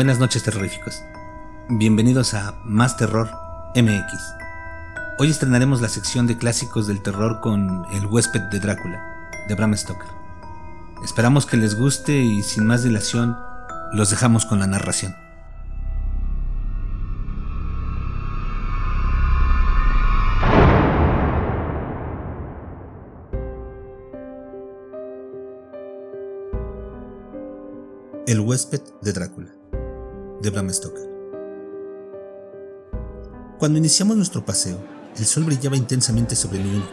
Buenas 0.00 0.18
noches 0.18 0.42
terroríficos. 0.42 1.04
Bienvenidos 1.68 2.32
a 2.32 2.58
Más 2.64 2.96
Terror 2.96 3.30
MX. 3.76 4.14
Hoy 5.18 5.28
estrenaremos 5.28 5.82
la 5.82 5.90
sección 5.90 6.26
de 6.26 6.38
clásicos 6.38 6.86
del 6.86 7.02
terror 7.02 7.42
con 7.42 7.84
El 7.92 8.06
huésped 8.06 8.40
de 8.50 8.60
Drácula, 8.60 8.98
de 9.46 9.54
Bram 9.54 9.76
Stoker. 9.76 10.08
Esperamos 11.04 11.44
que 11.44 11.58
les 11.58 11.74
guste 11.78 12.16
y 12.16 12.42
sin 12.42 12.66
más 12.66 12.82
dilación, 12.82 13.36
los 13.92 14.08
dejamos 14.08 14.46
con 14.46 14.60
la 14.60 14.66
narración. 14.66 15.14
El 28.26 28.40
huésped 28.40 28.80
de 29.02 29.12
Drácula 29.12 29.59
de 30.40 30.50
Bram 30.50 30.72
Stoker. 30.72 31.08
Cuando 33.58 33.78
iniciamos 33.78 34.16
nuestro 34.16 34.44
paseo, 34.44 34.78
el 35.18 35.26
sol 35.26 35.44
brillaba 35.44 35.76
intensamente 35.76 36.34
sobre 36.34 36.60
el 36.60 36.66
único 36.66 36.88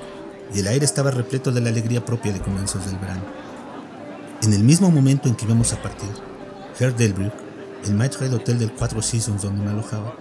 y 0.54 0.60
el 0.60 0.68
aire 0.68 0.86
estaba 0.86 1.12
repleto 1.12 1.52
de 1.52 1.62
la 1.62 1.70
alegría 1.70 2.04
propia 2.04 2.34
de 2.34 2.42
comienzos 2.42 2.86
del 2.86 2.98
verano. 2.98 3.24
En 4.42 4.54
el 4.54 4.64
mismo 4.64 4.92
momento 4.92 5.30
en 5.30 5.36
que 5.36 5.46
íbamos 5.46 5.72
a 5.74 5.82
partir, 5.82 6.10
Herr 6.80 6.96
Delbruck, 6.96 7.34
el 7.86 7.94
maestro 7.94 8.26
del 8.26 8.34
hotel 8.34 8.60
del 8.60 8.74
Cuatro 8.74 9.02
Seasons 9.02 9.42
donde 9.42 9.64
me 9.64 9.72
alojaba, 9.72 10.14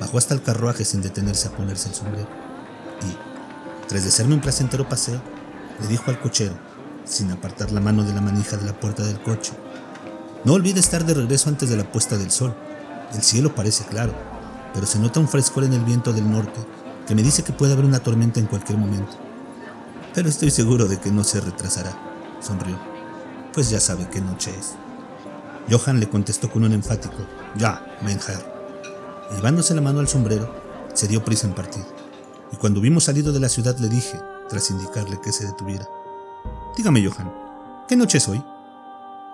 bajó 0.00 0.18
hasta 0.18 0.34
el 0.34 0.42
carruaje 0.42 0.84
sin 0.84 1.02
detenerse 1.02 1.48
a 1.48 1.52
ponerse 1.52 1.88
el 1.88 1.94
sombrero 1.94 2.28
y, 3.02 3.88
tras 3.88 4.02
de 4.02 4.08
hacerme 4.08 4.34
un 4.34 4.40
placentero 4.40 4.88
paseo, 4.88 5.20
le 5.80 5.88
dijo 5.88 6.10
al 6.10 6.20
cochero, 6.20 6.54
sin 7.04 7.30
apartar 7.30 7.70
la 7.70 7.80
mano 7.80 8.02
de 8.04 8.14
la 8.14 8.20
manija 8.20 8.56
de 8.56 8.64
la 8.64 8.78
puerta 8.78 9.04
del 9.04 9.20
coche, 9.20 9.52
no 10.44 10.54
olvide 10.54 10.80
estar 10.80 11.04
de 11.04 11.14
regreso 11.14 11.48
antes 11.48 11.70
de 11.70 11.76
la 11.76 11.90
puesta 11.90 12.16
del 12.16 12.30
sol. 12.30 12.54
El 13.14 13.22
cielo 13.22 13.54
parece 13.54 13.84
claro, 13.84 14.12
pero 14.74 14.86
se 14.86 14.98
nota 14.98 15.20
un 15.20 15.28
frescor 15.28 15.64
en 15.64 15.72
el 15.72 15.84
viento 15.84 16.12
del 16.12 16.30
norte 16.30 16.60
que 17.06 17.14
me 17.14 17.22
dice 17.22 17.42
que 17.42 17.52
puede 17.52 17.72
haber 17.72 17.84
una 17.84 18.00
tormenta 18.00 18.40
en 18.40 18.46
cualquier 18.46 18.78
momento. 18.78 19.12
Pero 20.14 20.28
estoy 20.28 20.50
seguro 20.50 20.86
de 20.86 20.98
que 20.98 21.10
no 21.10 21.24
se 21.24 21.40
retrasará, 21.40 21.96
sonrió, 22.40 22.78
pues 23.52 23.70
ya 23.70 23.80
sabe 23.80 24.08
qué 24.10 24.20
noche 24.20 24.52
es. 24.58 24.74
Johan 25.70 26.00
le 26.00 26.08
contestó 26.08 26.50
con 26.50 26.64
un 26.64 26.72
enfático, 26.72 27.16
ya, 27.56 27.98
Menher. 28.02 28.52
Llevándose 29.34 29.74
la 29.74 29.80
mano 29.80 30.00
al 30.00 30.08
sombrero, 30.08 30.54
se 30.92 31.08
dio 31.08 31.24
prisa 31.24 31.46
en 31.46 31.54
partir, 31.54 31.84
y 32.52 32.56
cuando 32.56 32.80
hubimos 32.80 33.04
salido 33.04 33.32
de 33.32 33.40
la 33.40 33.48
ciudad 33.48 33.76
le 33.78 33.88
dije, 33.88 34.20
tras 34.48 34.70
indicarle 34.70 35.20
que 35.20 35.32
se 35.32 35.46
detuviera, 35.46 35.88
Dígame, 36.76 37.06
Johan, 37.06 37.32
¿qué 37.86 37.96
noche 37.96 38.18
es 38.18 38.28
hoy? 38.28 38.42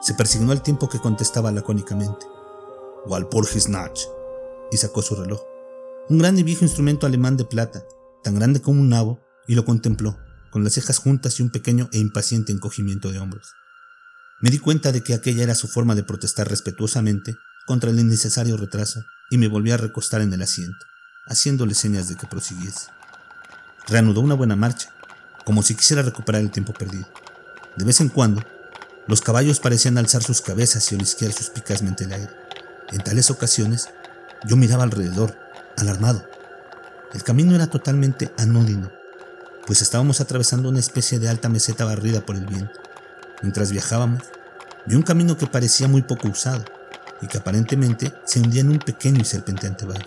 Se 0.01 0.15
persignó 0.15 0.53
al 0.53 0.63
tiempo 0.63 0.89
que 0.89 1.01
contestaba 1.01 1.51
lacónicamente. 1.51 2.27
Walpurgisnacht. 3.07 3.99
Y 4.71 4.77
sacó 4.77 5.03
su 5.03 5.17
reloj. 5.17 5.41
Un 6.09 6.19
grande 6.19 6.43
y 6.43 6.45
viejo 6.45 6.65
instrumento 6.65 7.07
alemán 7.07 7.37
de 7.37 7.45
plata, 7.45 7.85
tan 8.23 8.37
grande 8.37 8.63
como 8.63 8.81
un 8.81 8.89
nabo, 8.89 9.21
y 9.47 9.55
lo 9.55 9.65
contempló, 9.65 10.19
con 10.51 10.63
las 10.63 10.75
cejas 10.75 10.99
juntas 10.99 11.39
y 11.39 11.43
un 11.43 11.51
pequeño 11.51 11.89
e 11.93 11.99
impaciente 11.99 12.53
encogimiento 12.53 13.11
de 13.11 13.19
hombros. 13.19 13.55
Me 14.41 14.51
di 14.51 14.59
cuenta 14.59 14.93
de 14.93 15.03
que 15.03 15.15
aquella 15.15 15.43
era 15.43 15.55
su 15.55 15.69
forma 15.69 15.95
de 15.95 16.05
protestar 16.05 16.49
respetuosamente 16.49 17.37
contra 17.67 17.91
el 17.91 17.99
innecesario 17.99 18.57
retraso 18.57 19.05
y 19.31 19.39
me 19.39 19.49
volví 19.49 19.73
a 19.73 19.77
recostar 19.77 20.21
en 20.21 20.33
el 20.33 20.43
asiento, 20.43 20.79
haciéndole 21.27 21.75
señas 21.75 22.09
de 22.09 22.17
que 22.17 22.27
prosiguiese. 22.27 22.91
Reanudó 23.89 24.21
una 24.21 24.35
buena 24.35 24.55
marcha, 24.55 24.91
como 25.45 25.63
si 25.63 25.75
quisiera 25.75 26.03
recuperar 26.03 26.41
el 26.41 26.51
tiempo 26.51 26.73
perdido. 26.73 27.09
De 27.77 27.85
vez 27.85 28.01
en 28.01 28.09
cuando 28.09 28.43
los 29.09 29.23
caballos 29.23 29.59
parecían 29.59 29.97
alzar 29.97 30.23
sus 30.23 30.43
cabezas 30.43 30.93
y 30.93 30.95
olisquear 30.95 31.33
suspicazmente 31.33 32.05
el 32.05 32.13
aire. 32.13 32.31
En 32.93 32.99
tales 32.99 33.31
ocasiones, 33.31 33.89
yo 34.45 34.55
miraba 34.57 34.85
alrededor, 34.85 35.35
alarmado. 35.79 36.29
El 37.15 37.23
camino 37.23 37.55
era 37.55 37.69
totalmente 37.69 38.31
anódino, 38.37 38.93
pues 39.67 39.81
estábamos 39.81 40.21
atravesando 40.21 40.69
una 40.69 40.79
especie 40.79 41.19
de 41.19 41.31
alta 41.31 41.49
meseta 41.49 41.87
barrida 41.87 42.21
por 42.21 42.37
el 42.37 42.45
viento. 42.45 42.79
Mientras 43.41 43.73
viajábamos, 43.73 44.25
vi 44.85 44.95
un 44.95 45.03
camino 45.03 45.39
que 45.39 45.47
parecía 45.47 45.89
muy 45.89 46.03
poco 46.03 46.29
usado 46.29 46.65
y 47.23 47.29
que 47.29 47.39
aparentemente 47.39 48.13
se 48.27 48.41
hundía 48.41 48.61
en 48.61 48.71
un 48.71 48.79
pequeño 48.79 49.23
y 49.23 49.25
serpenteante 49.25 49.87
valle. 49.87 50.07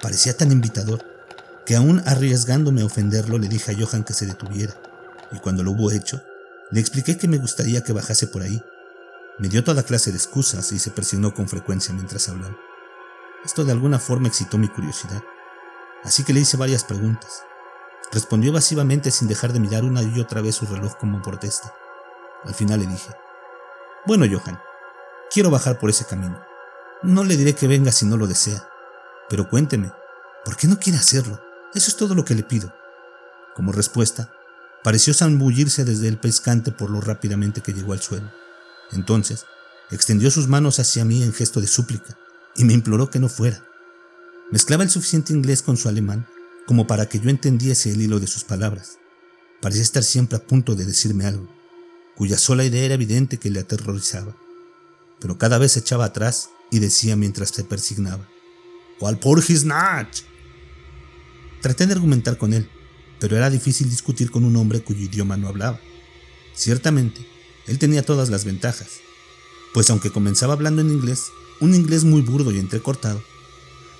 Parecía 0.00 0.36
tan 0.36 0.52
invitador 0.52 1.04
que 1.66 1.74
aún 1.74 2.00
arriesgándome 2.06 2.82
a 2.82 2.86
ofenderlo 2.86 3.38
le 3.38 3.48
dije 3.48 3.72
a 3.72 3.76
Johan 3.76 4.04
que 4.04 4.14
se 4.14 4.26
detuviera, 4.26 4.74
y 5.32 5.38
cuando 5.38 5.64
lo 5.64 5.72
hubo 5.72 5.90
hecho, 5.90 6.22
le 6.72 6.80
expliqué 6.80 7.18
que 7.18 7.28
me 7.28 7.36
gustaría 7.36 7.84
que 7.84 7.92
bajase 7.92 8.26
por 8.26 8.40
ahí. 8.40 8.62
Me 9.38 9.48
dio 9.48 9.62
toda 9.62 9.82
clase 9.82 10.10
de 10.10 10.16
excusas 10.16 10.72
y 10.72 10.78
se 10.78 10.90
persignó 10.90 11.34
con 11.34 11.46
frecuencia 11.46 11.94
mientras 11.94 12.30
hablaba. 12.30 12.56
Esto 13.44 13.64
de 13.64 13.72
alguna 13.72 13.98
forma 13.98 14.28
excitó 14.28 14.56
mi 14.56 14.68
curiosidad, 14.68 15.22
así 16.02 16.24
que 16.24 16.32
le 16.32 16.40
hice 16.40 16.56
varias 16.56 16.84
preguntas. 16.84 17.44
Respondió 18.10 18.50
evasivamente 18.50 19.10
sin 19.10 19.28
dejar 19.28 19.52
de 19.52 19.60
mirar 19.60 19.84
una 19.84 20.02
y 20.02 20.18
otra 20.18 20.40
vez 20.40 20.54
su 20.56 20.66
reloj 20.66 20.96
como 20.96 21.20
protesta. 21.20 21.74
Al 22.44 22.54
final 22.54 22.80
le 22.80 22.86
dije, 22.86 23.10
bueno, 24.06 24.24
Johan, 24.26 24.58
quiero 25.30 25.50
bajar 25.50 25.78
por 25.78 25.90
ese 25.90 26.06
camino. 26.06 26.42
No 27.02 27.22
le 27.22 27.36
diré 27.36 27.54
que 27.54 27.68
venga 27.68 27.92
si 27.92 28.06
no 28.06 28.16
lo 28.16 28.26
desea, 28.26 28.66
pero 29.28 29.48
cuénteme, 29.48 29.92
¿por 30.44 30.56
qué 30.56 30.68
no 30.68 30.78
quiere 30.78 30.98
hacerlo? 30.98 31.38
Eso 31.74 31.90
es 31.90 31.96
todo 31.96 32.14
lo 32.14 32.24
que 32.24 32.34
le 32.34 32.42
pido. 32.42 32.72
Como 33.54 33.72
respuesta, 33.72 34.30
Pareció 34.82 35.14
zambullirse 35.14 35.84
desde 35.84 36.08
el 36.08 36.18
pescante 36.18 36.72
por 36.72 36.90
lo 36.90 37.00
rápidamente 37.00 37.60
que 37.60 37.72
llegó 37.72 37.92
al 37.92 38.02
suelo. 38.02 38.32
Entonces, 38.90 39.46
extendió 39.90 40.30
sus 40.30 40.48
manos 40.48 40.78
hacia 40.78 41.04
mí 41.04 41.22
en 41.22 41.32
gesto 41.32 41.60
de 41.60 41.66
súplica 41.66 42.18
y 42.56 42.64
me 42.64 42.72
imploró 42.72 43.10
que 43.10 43.18
no 43.18 43.28
fuera. 43.28 43.64
Mezclaba 44.50 44.82
el 44.82 44.90
suficiente 44.90 45.32
inglés 45.32 45.62
con 45.62 45.76
su 45.76 45.88
alemán 45.88 46.26
como 46.66 46.86
para 46.86 47.08
que 47.08 47.18
yo 47.18 47.30
entendiese 47.30 47.90
el 47.90 48.02
hilo 48.02 48.20
de 48.20 48.26
sus 48.26 48.44
palabras. 48.44 48.98
Parecía 49.60 49.82
estar 49.82 50.02
siempre 50.02 50.36
a 50.36 50.46
punto 50.46 50.74
de 50.74 50.84
decirme 50.84 51.26
algo, 51.26 51.48
cuya 52.16 52.36
sola 52.36 52.64
idea 52.64 52.84
era 52.84 52.94
evidente 52.94 53.38
que 53.38 53.50
le 53.50 53.60
aterrorizaba. 53.60 54.36
Pero 55.20 55.38
cada 55.38 55.58
vez 55.58 55.72
se 55.72 55.80
echaba 55.80 56.06
atrás 56.06 56.50
y 56.70 56.78
decía 56.80 57.16
mientras 57.16 57.50
se 57.50 57.64
persignaba, 57.64 58.28
Walpurgisnacht. 59.00 60.24
Traté 61.60 61.86
de 61.86 61.92
argumentar 61.92 62.38
con 62.38 62.52
él, 62.54 62.68
pero 63.22 63.36
era 63.36 63.50
difícil 63.50 63.88
discutir 63.88 64.32
con 64.32 64.44
un 64.44 64.56
hombre 64.56 64.82
cuyo 64.82 65.02
idioma 65.02 65.36
no 65.36 65.46
hablaba. 65.46 65.78
Ciertamente, 66.56 67.24
él 67.68 67.78
tenía 67.78 68.04
todas 68.04 68.30
las 68.30 68.44
ventajas, 68.44 68.88
pues 69.72 69.88
aunque 69.90 70.10
comenzaba 70.10 70.54
hablando 70.54 70.82
en 70.82 70.90
inglés, 70.90 71.26
un 71.60 71.72
inglés 71.72 72.02
muy 72.02 72.20
burdo 72.20 72.50
y 72.50 72.58
entrecortado, 72.58 73.22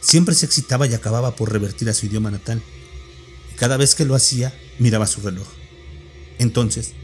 siempre 0.00 0.34
se 0.34 0.44
excitaba 0.44 0.88
y 0.88 0.94
acababa 0.94 1.36
por 1.36 1.52
revertir 1.52 1.88
a 1.88 1.94
su 1.94 2.06
idioma 2.06 2.32
natal, 2.32 2.60
y 3.52 3.54
cada 3.54 3.76
vez 3.76 3.94
que 3.94 4.04
lo 4.04 4.16
hacía 4.16 4.60
miraba 4.80 5.06
su 5.06 5.20
reloj. 5.20 5.46
Entonces, 6.40 6.94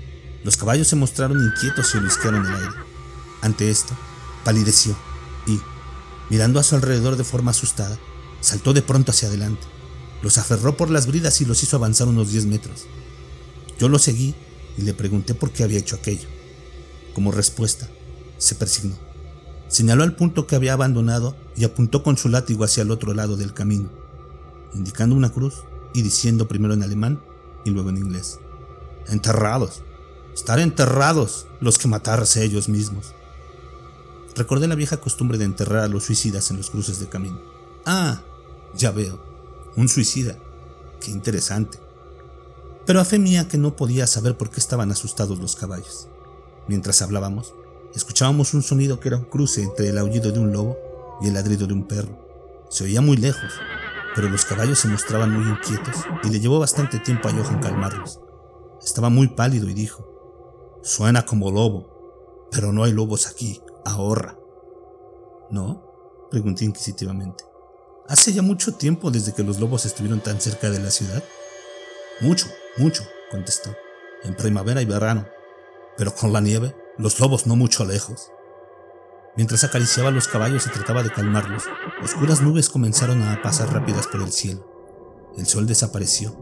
los 0.43 0.57
caballos 0.57 0.89
se 0.89 0.97
mostraron 0.97 1.41
inquietos 1.41 1.95
y 1.95 1.99
olisquearon 1.99 2.47
el 2.47 2.53
aire. 2.53 2.75
Ante 3.43 3.71
esto, 3.71 3.97
palideció 4.43 4.99
y, 5.47 5.61
mirando 6.31 6.59
a 6.59 6.65
su 6.65 6.75
alrededor 6.75 7.17
de 7.17 7.23
forma 7.23 7.53
asustada, 7.53 7.97
saltó 8.41 8.73
de 8.73 8.83
pronto 8.83 9.13
hacia 9.13 9.29
adelante. 9.29 9.78
Los 10.23 10.39
aferró 10.39 10.77
por 10.77 10.91
las 10.91 11.07
bridas 11.07 11.41
y 11.41 11.45
los 11.45 11.63
hizo 11.63 11.77
avanzar 11.77 12.09
unos 12.09 12.33
10 12.33 12.47
metros. 12.47 12.87
Yo 13.79 13.89
lo 13.89 13.99
seguí 13.99 14.35
y 14.77 14.83
le 14.83 14.95
pregunté 14.95 15.35
por 15.35 15.51
qué 15.51 15.63
había 15.65 15.79
hecho 15.79 15.97
aquello. 15.97 16.29
Como 17.15 17.33
respuesta, 17.33 17.89
se 18.39 18.55
persignó. 18.55 18.97
Señaló 19.69 20.03
al 20.03 20.17
punto 20.17 20.47
que 20.47 20.57
había 20.57 20.73
abandonado 20.73 21.37
y 21.57 21.65
apuntó 21.65 22.03
con 22.03 22.17
su 22.17 22.29
látigo 22.29 22.65
hacia 22.65 22.83
el 22.83 22.91
otro 22.91 23.13
lado 23.13 23.37
del 23.37 23.53
camino, 23.53 23.91
indicando 24.75 25.15
una 25.15 25.31
cruz 25.31 25.65
y 25.95 26.03
diciendo 26.03 26.49
primero 26.49 26.75
en 26.75 26.83
alemán 26.83 27.21
y 27.65 27.71
luego 27.71 27.91
en 27.91 27.99
inglés. 27.99 28.41
Enterrados. 29.07 29.83
Estar 30.35 30.59
enterrados 30.61 31.47
los 31.61 31.79
que 31.79 31.89
matarse 31.89 32.45
ellos 32.45 32.69
mismos. 32.69 33.13
Recordé 34.37 34.69
la 34.69 34.77
vieja 34.77 34.99
costumbre 34.99 35.37
de 35.37 35.45
enterrar 35.45 35.83
a 35.83 35.89
los 35.89 36.05
suicidas 36.05 36.51
en 36.51 36.59
los 36.59 36.71
cruces 36.71 37.01
de 37.01 37.09
camino. 37.09 37.41
Ah, 37.85 38.23
ya 38.77 38.93
veo. 38.93 39.28
Un 39.79 39.89
suicida. 39.89 40.37
Qué 41.01 41.13
interesante. 41.13 41.79
Pero 42.85 43.01
a 43.01 43.05
fe 43.05 43.21
mía 43.21 43.47
que 43.47 43.59
no 43.59 43.77
podía 43.77 44.09
saber 44.09 44.37
por 44.37 44.51
qué 44.51 44.59
estaban 44.59 44.91
asustados 44.91 45.39
los 45.39 45.55
caballos. 45.55 46.09
Mientras 46.67 47.01
hablábamos, 47.01 47.55
escuchábamos 47.95 48.55
un 48.55 48.65
sonido 48.65 48.99
que 48.99 49.07
era 49.07 49.19
un 49.19 49.27
cruce 49.27 49.63
entre 49.63 49.91
el 49.91 49.99
aullido 49.99 50.33
de 50.33 50.41
un 50.41 50.53
lobo 50.53 50.77
y 51.23 51.29
el 51.29 51.35
ladrido 51.35 51.69
de 51.69 51.75
un 51.75 51.87
perro. 51.87 52.67
Se 52.71 52.83
oía 52.83 53.01
muy 53.01 53.19
lejos, 53.19 53.53
pero 54.17 54.29
los 54.29 54.45
caballos 54.45 54.81
se 54.81 54.89
mostraban 54.89 55.31
muy 55.33 55.49
inquietos 55.49 55.95
y 56.25 56.31
le 56.31 56.41
llevó 56.41 56.59
bastante 56.59 56.99
tiempo 56.99 57.29
a 57.29 57.33
Johan 57.33 57.61
calmarlos. 57.61 58.19
Estaba 58.85 59.11
muy 59.11 59.29
pálido 59.29 59.69
y 59.69 59.75
dijo, 59.75 60.81
Suena 60.83 61.25
como 61.25 61.53
lobo, 61.53 62.49
pero 62.51 62.73
no 62.73 62.83
hay 62.83 62.91
lobos 62.91 63.29
aquí, 63.29 63.61
ahorra. 63.85 64.37
¿No? 65.53 66.29
Pregunté 66.33 66.65
inquisitivamente. 66.65 67.48
Hace 68.09 68.33
ya 68.33 68.41
mucho 68.41 68.73
tiempo 68.73 69.11
desde 69.11 69.35
que 69.35 69.43
los 69.43 69.61
lobos 69.61 69.85
estuvieron 69.85 70.21
tan 70.21 70.41
cerca 70.41 70.71
de 70.71 70.79
la 70.79 70.91
ciudad. 70.91 71.23
Mucho, 72.23 72.47
mucho, 72.79 73.05
contestó. 73.31 73.77
En 74.25 74.35
primavera 74.35 74.81
y 74.81 74.87
verano. 74.87 75.27
Pero 75.99 76.15
con 76.15 76.33
la 76.33 76.41
nieve, 76.41 76.75
los 76.97 77.21
lobos 77.21 77.47
no 77.47 77.55
mucho 77.55 77.85
lejos. 77.85 78.33
Mientras 79.37 79.63
acariciaba 79.63 80.09
a 80.09 80.13
los 80.13 80.27
caballos 80.27 80.67
y 80.67 80.71
trataba 80.71 81.03
de 81.03 81.11
calmarlos, 81.11 81.65
oscuras 82.03 82.41
nubes 82.41 82.71
comenzaron 82.71 83.23
a 83.23 83.43
pasar 83.43 83.75
rápidas 83.75 84.07
por 84.07 84.23
el 84.23 84.33
cielo. 84.33 84.67
El 85.37 85.45
sol 85.45 85.67
desapareció 85.67 86.35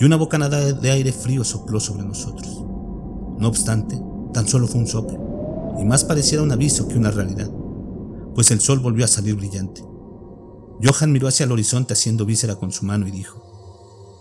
y 0.00 0.04
una 0.04 0.16
bocanada 0.16 0.72
de 0.72 0.90
aire 0.90 1.12
frío 1.12 1.44
sopló 1.44 1.78
sobre 1.78 2.02
nosotros. 2.02 2.64
No 3.38 3.46
obstante, 3.46 4.02
tan 4.32 4.48
solo 4.48 4.66
fue 4.66 4.80
un 4.80 4.88
soplo, 4.88 5.76
y 5.78 5.84
más 5.84 6.02
pareciera 6.02 6.42
un 6.42 6.50
aviso 6.50 6.88
que 6.88 6.98
una 6.98 7.12
realidad, 7.12 7.50
pues 8.34 8.50
el 8.50 8.60
sol 8.60 8.80
volvió 8.80 9.04
a 9.04 9.08
salir 9.08 9.36
brillante. 9.36 9.93
Johan 10.82 11.12
miró 11.12 11.28
hacia 11.28 11.44
el 11.44 11.52
horizonte 11.52 11.92
haciendo 11.92 12.26
víscera 12.26 12.56
con 12.56 12.72
su 12.72 12.84
mano 12.84 13.06
y 13.06 13.10
dijo, 13.10 13.38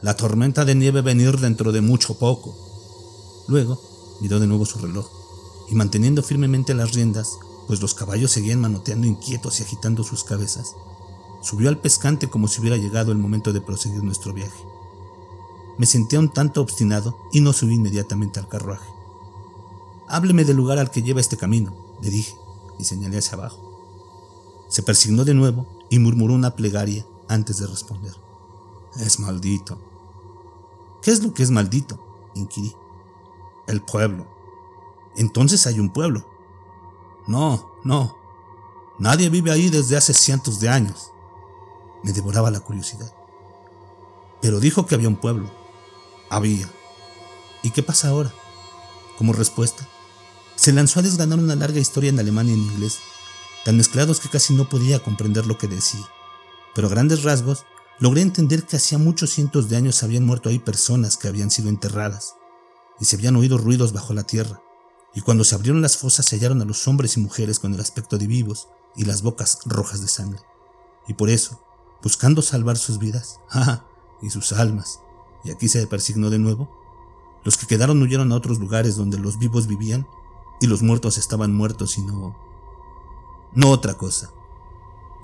La 0.02 0.16
tormenta 0.16 0.66
de 0.66 0.76
nieve 0.76 1.02
venir 1.02 1.40
dentro 1.40 1.72
de 1.72 1.82
mucho 1.82 2.18
poco. 2.18 2.56
Luego 3.48 3.82
miró 4.22 4.40
de 4.40 4.48
nuevo 4.48 4.66
su 4.66 4.80
reloj, 4.80 5.10
y 5.70 5.76
manteniendo 5.76 6.22
firmemente 6.22 6.74
las 6.74 6.94
riendas, 6.94 7.38
pues 7.68 7.82
los 7.82 7.94
caballos 7.94 8.32
seguían 8.32 8.62
manoteando 8.62 9.08
inquietos 9.08 9.60
y 9.60 9.64
agitando 9.64 10.04
sus 10.04 10.24
cabezas. 10.24 10.76
Subió 11.42 11.70
al 11.70 11.80
pescante 11.80 12.30
como 12.30 12.48
si 12.48 12.62
hubiera 12.62 12.78
llegado 12.78 13.12
el 13.12 13.18
momento 13.18 13.52
de 13.52 13.62
proseguir 13.62 14.04
nuestro 14.04 14.34
viaje. 14.34 14.64
Me 15.78 15.86
sentía 15.86 16.20
un 16.20 16.32
tanto 16.32 16.62
obstinado 16.62 17.18
y 17.32 17.42
no 17.42 17.52
subí 17.52 17.74
inmediatamente 17.74 18.40
al 18.40 18.48
carruaje. 18.48 18.88
Hábleme 20.08 20.46
del 20.46 20.58
lugar 20.58 20.78
al 20.78 20.92
que 20.92 21.02
lleva 21.02 21.20
este 21.20 21.38
camino, 21.38 21.74
le 22.02 22.12
dije, 22.12 22.36
y 22.78 22.84
señalé 22.84 23.18
hacia 23.18 23.34
abajo. 23.34 23.60
Se 24.70 24.84
persignó 24.84 25.26
de 25.26 25.34
nuevo 25.34 25.66
y 25.90 26.00
murmuró 26.00 26.34
una 26.34 26.56
plegaria 26.56 27.06
antes 27.28 27.58
de 27.58 27.68
responder. 27.68 28.14
Es 28.98 29.20
maldito. 29.20 29.80
¿Qué 31.02 31.12
es 31.12 31.24
lo 31.24 31.34
que 31.34 31.44
es 31.44 31.52
maldito? 31.52 32.00
inquirí. 32.36 32.76
El 33.68 33.82
pueblo. 33.82 34.28
Entonces 35.16 35.68
hay 35.68 35.80
un 35.80 35.92
pueblo. 35.92 36.26
No, 37.28 37.72
no. 37.84 38.16
Nadie 39.00 39.30
vive 39.30 39.52
ahí 39.52 39.70
desde 39.70 39.98
hace 39.98 40.14
cientos 40.14 40.60
de 40.60 40.70
años. 40.70 41.12
Me 42.04 42.12
devoraba 42.12 42.52
la 42.52 42.60
curiosidad. 42.60 43.14
Pero 44.42 44.60
dijo 44.60 44.86
que 44.86 44.96
había 44.96 45.08
un 45.08 45.16
pueblo. 45.16 45.50
Había. 46.30 46.70
¿Y 47.62 47.72
qué 47.72 47.82
pasa 47.82 48.10
ahora? 48.10 48.34
Como 49.18 49.34
respuesta, 49.34 49.88
se 50.56 50.74
lanzó 50.74 51.00
a 51.00 51.04
desgranar 51.04 51.40
una 51.40 51.56
larga 51.56 51.80
historia 51.80 52.10
en 52.10 52.20
alemán 52.20 52.50
y 52.50 52.54
en 52.54 52.60
inglés, 52.60 53.00
tan 53.64 53.78
mezclados 53.78 54.20
que 54.20 54.30
casi 54.30 54.54
no 54.54 54.70
podía 54.70 55.00
comprender 55.00 55.46
lo 55.46 55.58
que 55.58 55.68
decía. 55.68 56.06
Pero 56.76 56.88
a 56.88 56.90
grandes 56.92 57.24
rasgos, 57.24 57.66
logré 58.00 58.22
entender 58.22 58.64
que 58.64 58.76
hacía 58.76 58.98
muchos 58.98 59.30
cientos 59.30 59.70
de 59.70 59.78
años 59.78 60.04
habían 60.04 60.26
muerto 60.26 60.50
ahí 60.50 60.60
personas 60.60 61.18
que 61.18 61.28
habían 61.28 61.52
sido 61.52 61.70
enterradas, 61.70 62.36
y 63.00 63.06
se 63.06 63.16
habían 63.16 63.36
oído 63.36 63.58
ruidos 63.58 63.94
bajo 63.94 64.14
la 64.14 64.24
tierra, 64.24 64.62
y 65.16 65.22
cuando 65.22 65.44
se 65.44 65.56
abrieron 65.56 65.82
las 65.82 65.98
fosas 65.98 66.26
se 66.26 66.36
hallaron 66.36 66.62
a 66.62 66.66
los 66.66 66.88
hombres 66.88 67.18
y 67.18 67.20
mujeres 67.20 67.60
con 67.60 67.74
el 67.74 67.80
aspecto 67.80 68.18
de 68.18 68.28
vivos 68.28 68.68
y 68.96 69.06
las 69.06 69.22
bocas 69.22 69.60
rojas 69.66 70.02
de 70.02 70.08
sangre. 70.08 70.42
Y 71.08 71.14
por 71.14 71.30
eso, 71.30 71.62
buscando 72.02 72.42
salvar 72.42 72.78
sus 72.78 72.98
vidas, 73.00 73.40
¡ah! 73.52 73.86
y 74.22 74.30
sus 74.30 74.54
almas, 74.54 75.00
y 75.44 75.52
aquí 75.52 75.68
se 75.68 75.86
persignó 75.88 76.30
de 76.30 76.40
nuevo, 76.40 76.70
los 77.44 77.58
que 77.58 77.68
quedaron 77.68 78.02
huyeron 78.02 78.32
a 78.32 78.36
otros 78.36 78.60
lugares 78.60 78.96
donde 78.96 79.20
los 79.20 79.38
vivos 79.38 79.68
vivían 79.68 80.08
y 80.62 80.68
los 80.68 80.82
muertos 80.82 81.18
estaban 81.18 81.54
muertos 81.54 81.98
y 81.98 82.02
no... 82.02 82.53
no 83.56 83.70
otra 83.70 83.96
cosa. 83.96 84.32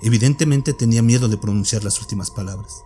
Evidentemente 0.02 0.72
tenía 0.72 1.02
miedo 1.02 1.28
de 1.28 1.36
pronunciar 1.36 1.84
las 1.84 2.00
últimas 2.00 2.30
palabras. 2.30 2.84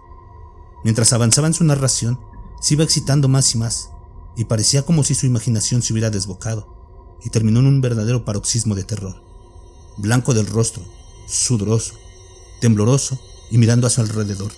Mientras 0.82 1.12
avanzaba 1.12 1.46
en 1.46 1.54
su 1.54 1.64
narración, 1.64 2.20
se 2.60 2.74
iba 2.74 2.84
excitando 2.84 3.28
más 3.28 3.54
y 3.54 3.58
más, 3.58 3.90
y 4.36 4.44
parecía 4.44 4.84
como 4.84 5.04
si 5.04 5.14
su 5.14 5.26
imaginación 5.26 5.82
se 5.82 5.92
hubiera 5.92 6.10
desbocado 6.10 6.74
y 7.24 7.30
terminó 7.30 7.60
en 7.60 7.66
un 7.66 7.80
verdadero 7.80 8.24
paroxismo 8.24 8.74
de 8.74 8.84
terror. 8.84 9.22
Blanco 9.96 10.34
del 10.34 10.46
rostro, 10.46 10.82
sudoroso, 11.26 11.94
tembloroso 12.60 13.18
y 13.50 13.58
mirando 13.58 13.86
a 13.86 13.90
su 13.90 14.00
alrededor, 14.00 14.52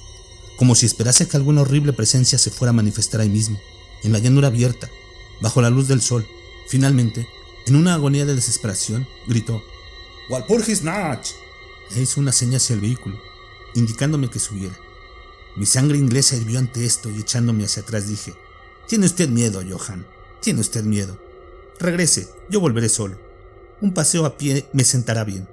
como 0.59 0.75
si 0.75 0.87
esperase 0.87 1.29
que 1.29 1.37
alguna 1.37 1.61
horrible 1.61 1.93
presencia 1.93 2.39
se 2.39 2.51
fuera 2.51 2.71
a 2.71 2.75
manifestar 2.75 3.21
ahí 3.21 3.29
mismo, 3.29 3.59
en 4.03 4.13
la 4.13 4.19
llanura 4.19 4.49
abierta, 4.49 4.89
bajo 5.43 5.61
la 5.61 5.71
luz 5.71 5.89
del 5.89 6.01
sol. 6.01 6.27
Finalmente, 6.69 7.29
en 7.67 7.77
una 7.77 7.95
agonía 7.95 8.25
de 8.25 8.35
desesperación, 8.35 9.07
gritó: 9.27 9.63
¡Walpurgis 10.29 10.83
Nach! 10.83 11.25
Hizo 11.95 12.21
una 12.21 12.33
seña 12.33 12.57
hacia 12.57 12.75
el 12.75 12.81
vehículo, 12.81 13.17
indicándome 13.75 14.29
que 14.29 14.41
subiera. 14.41 14.77
Mi 15.55 15.67
sangre 15.67 15.99
inglesa 15.99 16.35
hirvió 16.35 16.59
ante 16.59 16.85
esto 16.85 17.09
y 17.11 17.21
echándome 17.21 17.65
hacia 17.65 17.83
atrás 17.83 18.09
dije: 18.09 18.35
Tiene 18.89 19.07
usted 19.07 19.29
miedo, 19.29 19.63
Johan. 19.69 20.05
Tiene 20.41 20.61
usted 20.61 20.83
miedo. 20.83 21.17
Regrese, 21.79 22.29
yo 22.51 22.59
volveré 22.59 22.89
solo. 22.89 23.19
Un 23.81 23.95
paseo 23.95 24.27
a 24.27 24.37
pie 24.37 24.69
me 24.73 24.85
sentará 24.85 25.23
bien. 25.23 25.49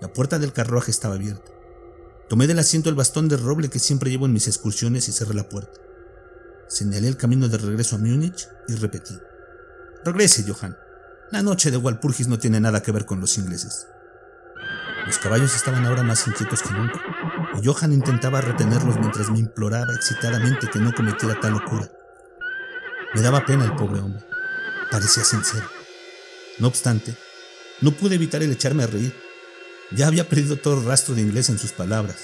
La 0.00 0.12
puerta 0.12 0.38
del 0.38 0.52
carruaje 0.52 0.92
estaba 0.92 1.16
abierta. 1.16 1.50
Tomé 2.28 2.46
del 2.46 2.60
asiento 2.60 2.90
el 2.90 2.94
bastón 2.94 3.28
de 3.28 3.36
roble 3.36 3.68
que 3.68 3.80
siempre 3.80 4.10
llevo 4.10 4.26
en 4.26 4.32
mis 4.32 4.46
excursiones 4.46 5.08
y 5.08 5.12
cerré 5.12 5.34
la 5.34 5.48
puerta. 5.48 5.80
Señalé 6.68 7.08
el 7.08 7.16
camino 7.16 7.48
de 7.48 7.58
regreso 7.58 7.96
a 7.96 7.98
Múnich 7.98 8.48
y 8.68 8.74
repetí. 8.76 9.18
Regrese, 10.04 10.44
Johan. 10.46 10.76
La 11.32 11.42
noche 11.42 11.70
de 11.70 11.78
Walpurgis 11.78 12.28
no 12.28 12.38
tiene 12.38 12.60
nada 12.60 12.80
que 12.80 12.92
ver 12.92 13.06
con 13.06 13.20
los 13.20 13.38
ingleses. 13.38 13.88
Los 15.06 15.18
caballos 15.18 15.54
estaban 15.54 15.84
ahora 15.84 16.02
más 16.02 16.26
inquietos 16.26 16.62
que 16.62 16.72
nunca, 16.72 17.00
y 17.60 17.66
Johan 17.66 17.92
intentaba 17.92 18.40
retenerlos 18.40 18.98
mientras 18.98 19.30
me 19.30 19.38
imploraba 19.38 19.92
excitadamente 19.94 20.68
que 20.68 20.78
no 20.78 20.92
cometiera 20.92 21.38
tal 21.40 21.52
locura. 21.52 21.90
Me 23.14 23.20
daba 23.20 23.44
pena 23.44 23.64
el 23.64 23.74
pobre 23.76 24.00
hombre 24.00 24.24
parecía 24.94 25.24
sincero. 25.24 25.68
No 26.58 26.68
obstante, 26.68 27.16
no 27.80 27.90
pude 27.90 28.14
evitar 28.14 28.44
el 28.44 28.52
echarme 28.52 28.84
a 28.84 28.86
reír. 28.86 29.12
Ya 29.90 30.06
había 30.06 30.28
perdido 30.28 30.56
todo 30.56 30.88
rastro 30.88 31.16
de 31.16 31.22
inglés 31.22 31.48
en 31.48 31.58
sus 31.58 31.72
palabras. 31.72 32.16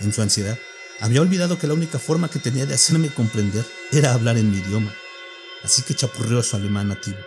En 0.00 0.12
su 0.12 0.20
ansiedad, 0.20 0.58
había 1.00 1.20
olvidado 1.20 1.60
que 1.60 1.68
la 1.68 1.74
única 1.74 2.00
forma 2.00 2.28
que 2.28 2.40
tenía 2.40 2.66
de 2.66 2.74
hacerme 2.74 3.08
comprender 3.08 3.64
era 3.92 4.14
hablar 4.14 4.36
en 4.36 4.50
mi 4.50 4.58
idioma. 4.58 4.92
Así 5.62 5.82
que 5.82 5.94
chapurreó 5.94 6.42
su 6.42 6.56
alemán 6.56 6.88
nativo. 6.88 7.18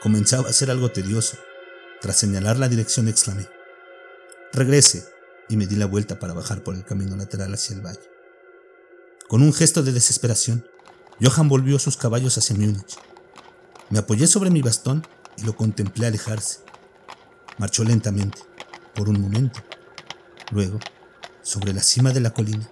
Comenzaba 0.00 0.48
a 0.48 0.52
ser 0.52 0.72
algo 0.72 0.90
tedioso. 0.90 1.38
Tras 2.00 2.16
señalar 2.16 2.58
la 2.58 2.68
dirección 2.68 3.06
exclamé, 3.06 3.46
Regrese, 4.56 5.04
y 5.50 5.58
me 5.58 5.66
di 5.66 5.76
la 5.76 5.84
vuelta 5.84 6.18
para 6.18 6.32
bajar 6.32 6.64
por 6.64 6.74
el 6.74 6.82
camino 6.82 7.14
lateral 7.14 7.52
hacia 7.52 7.76
el 7.76 7.82
valle. 7.84 8.00
Con 9.28 9.42
un 9.42 9.52
gesto 9.52 9.82
de 9.82 9.92
desesperación, 9.92 10.66
Johan 11.20 11.50
volvió 11.50 11.78
sus 11.78 11.98
caballos 11.98 12.38
hacia 12.38 12.56
Múnich. 12.56 12.96
Me 13.90 13.98
apoyé 13.98 14.26
sobre 14.26 14.48
mi 14.48 14.62
bastón 14.62 15.06
y 15.36 15.42
lo 15.42 15.54
contemplé 15.54 16.06
alejarse. 16.06 16.60
Marchó 17.58 17.84
lentamente, 17.84 18.38
por 18.94 19.10
un 19.10 19.20
momento. 19.20 19.60
Luego, 20.52 20.78
sobre 21.42 21.74
la 21.74 21.82
cima 21.82 22.12
de 22.12 22.20
la 22.20 22.30
colina, 22.32 22.70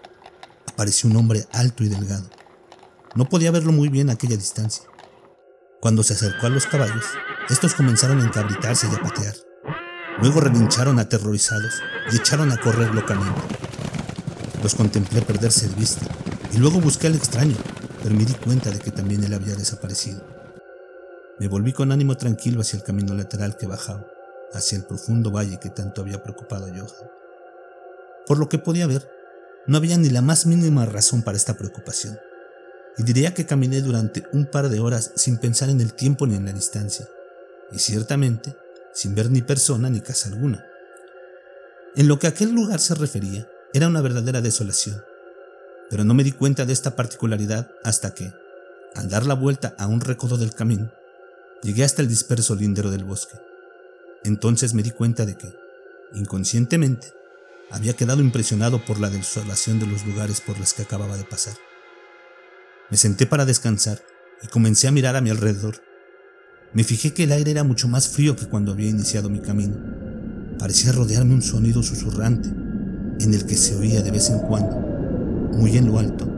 apareció 0.66 1.10
un 1.10 1.18
hombre 1.18 1.46
alto 1.52 1.84
y 1.84 1.90
delgado. 1.90 2.30
No 3.14 3.28
podía 3.28 3.50
verlo 3.50 3.72
muy 3.72 3.90
bien 3.90 4.08
a 4.08 4.14
aquella 4.14 4.38
distancia. 4.38 4.86
Cuando 5.82 6.02
se 6.02 6.14
acercó 6.14 6.46
a 6.46 6.48
los 6.48 6.64
caballos, 6.64 7.04
estos 7.50 7.74
comenzaron 7.74 8.22
a 8.22 8.24
encabritarse 8.24 8.88
y 8.90 8.94
a 8.94 9.02
patear. 9.02 9.34
Luego 10.20 10.40
relincharon 10.40 10.98
aterrorizados 10.98 11.82
y 12.12 12.16
echaron 12.16 12.52
a 12.52 12.56
correr 12.56 12.94
locamente. 12.94 13.40
Los 14.62 14.74
contemplé 14.74 15.22
perderse 15.22 15.68
de 15.68 15.74
vista 15.74 16.06
y 16.52 16.58
luego 16.58 16.80
busqué 16.80 17.08
al 17.08 17.16
extraño, 17.16 17.56
pero 18.02 18.14
me 18.14 18.24
di 18.24 18.32
cuenta 18.34 18.70
de 18.70 18.78
que 18.78 18.92
también 18.92 19.24
él 19.24 19.34
había 19.34 19.56
desaparecido. 19.56 20.22
Me 21.38 21.48
volví 21.48 21.72
con 21.72 21.90
ánimo 21.90 22.16
tranquilo 22.16 22.60
hacia 22.60 22.76
el 22.76 22.84
camino 22.84 23.12
lateral 23.14 23.56
que 23.56 23.66
bajaba, 23.66 24.06
hacia 24.52 24.78
el 24.78 24.84
profundo 24.84 25.32
valle 25.32 25.58
que 25.58 25.68
tanto 25.68 26.00
había 26.00 26.22
preocupado 26.22 26.66
a 26.66 26.68
Johan. 26.68 27.10
Por 28.26 28.38
lo 28.38 28.48
que 28.48 28.58
podía 28.58 28.86
ver, 28.86 29.10
no 29.66 29.76
había 29.76 29.98
ni 29.98 30.10
la 30.10 30.22
más 30.22 30.46
mínima 30.46 30.86
razón 30.86 31.22
para 31.22 31.36
esta 31.36 31.54
preocupación, 31.54 32.20
y 32.96 33.02
diría 33.02 33.34
que 33.34 33.46
caminé 33.46 33.82
durante 33.82 34.24
un 34.32 34.46
par 34.46 34.68
de 34.68 34.78
horas 34.78 35.10
sin 35.16 35.38
pensar 35.38 35.70
en 35.70 35.80
el 35.80 35.92
tiempo 35.92 36.26
ni 36.26 36.36
en 36.36 36.44
la 36.44 36.52
distancia, 36.52 37.08
y 37.72 37.80
ciertamente 37.80 38.56
sin 38.94 39.14
ver 39.14 39.30
ni 39.30 39.42
persona 39.42 39.90
ni 39.90 40.00
casa 40.00 40.28
alguna. 40.28 40.64
En 41.96 42.08
lo 42.08 42.18
que 42.18 42.26
aquel 42.26 42.52
lugar 42.52 42.80
se 42.80 42.94
refería, 42.94 43.48
era 43.72 43.88
una 43.88 44.00
verdadera 44.00 44.40
desolación, 44.40 45.04
pero 45.90 46.04
no 46.04 46.14
me 46.14 46.24
di 46.24 46.32
cuenta 46.32 46.64
de 46.64 46.72
esta 46.72 46.96
particularidad 46.96 47.70
hasta 47.82 48.14
que, 48.14 48.32
al 48.94 49.08
dar 49.08 49.26
la 49.26 49.34
vuelta 49.34 49.74
a 49.78 49.86
un 49.86 50.00
recodo 50.00 50.36
del 50.36 50.54
camino, 50.54 50.90
Llegué 51.64 51.82
hasta 51.82 52.02
el 52.02 52.08
disperso 52.08 52.54
lindero 52.54 52.90
del 52.90 53.04
bosque. 53.04 53.38
Entonces 54.22 54.74
me 54.74 54.82
di 54.82 54.90
cuenta 54.90 55.24
de 55.24 55.34
que, 55.34 55.56
inconscientemente, 56.12 57.14
había 57.70 57.94
quedado 57.94 58.20
impresionado 58.20 58.84
por 58.84 59.00
la 59.00 59.08
desolación 59.08 59.80
de 59.80 59.86
los 59.86 60.04
lugares 60.04 60.42
por 60.42 60.58
los 60.58 60.74
que 60.74 60.82
acababa 60.82 61.16
de 61.16 61.24
pasar. 61.24 61.54
Me 62.90 62.98
senté 62.98 63.24
para 63.24 63.46
descansar 63.46 64.02
y 64.42 64.48
comencé 64.48 64.88
a 64.88 64.92
mirar 64.92 65.16
a 65.16 65.22
mi 65.22 65.30
alrededor. 65.30 65.76
Me 66.74 66.82
fijé 66.82 67.12
que 67.12 67.22
el 67.22 67.30
aire 67.30 67.52
era 67.52 67.62
mucho 67.62 67.86
más 67.86 68.08
frío 68.08 68.34
que 68.34 68.46
cuando 68.46 68.72
había 68.72 68.90
iniciado 68.90 69.30
mi 69.30 69.38
camino. 69.38 69.76
Parecía 70.58 70.90
rodearme 70.90 71.32
un 71.32 71.42
sonido 71.42 71.84
susurrante, 71.84 72.48
en 73.20 73.32
el 73.32 73.46
que 73.46 73.54
se 73.54 73.76
oía 73.76 74.02
de 74.02 74.10
vez 74.10 74.28
en 74.30 74.40
cuando, 74.40 74.76
muy 75.56 75.76
en 75.76 75.86
lo 75.86 76.00
alto, 76.00 76.28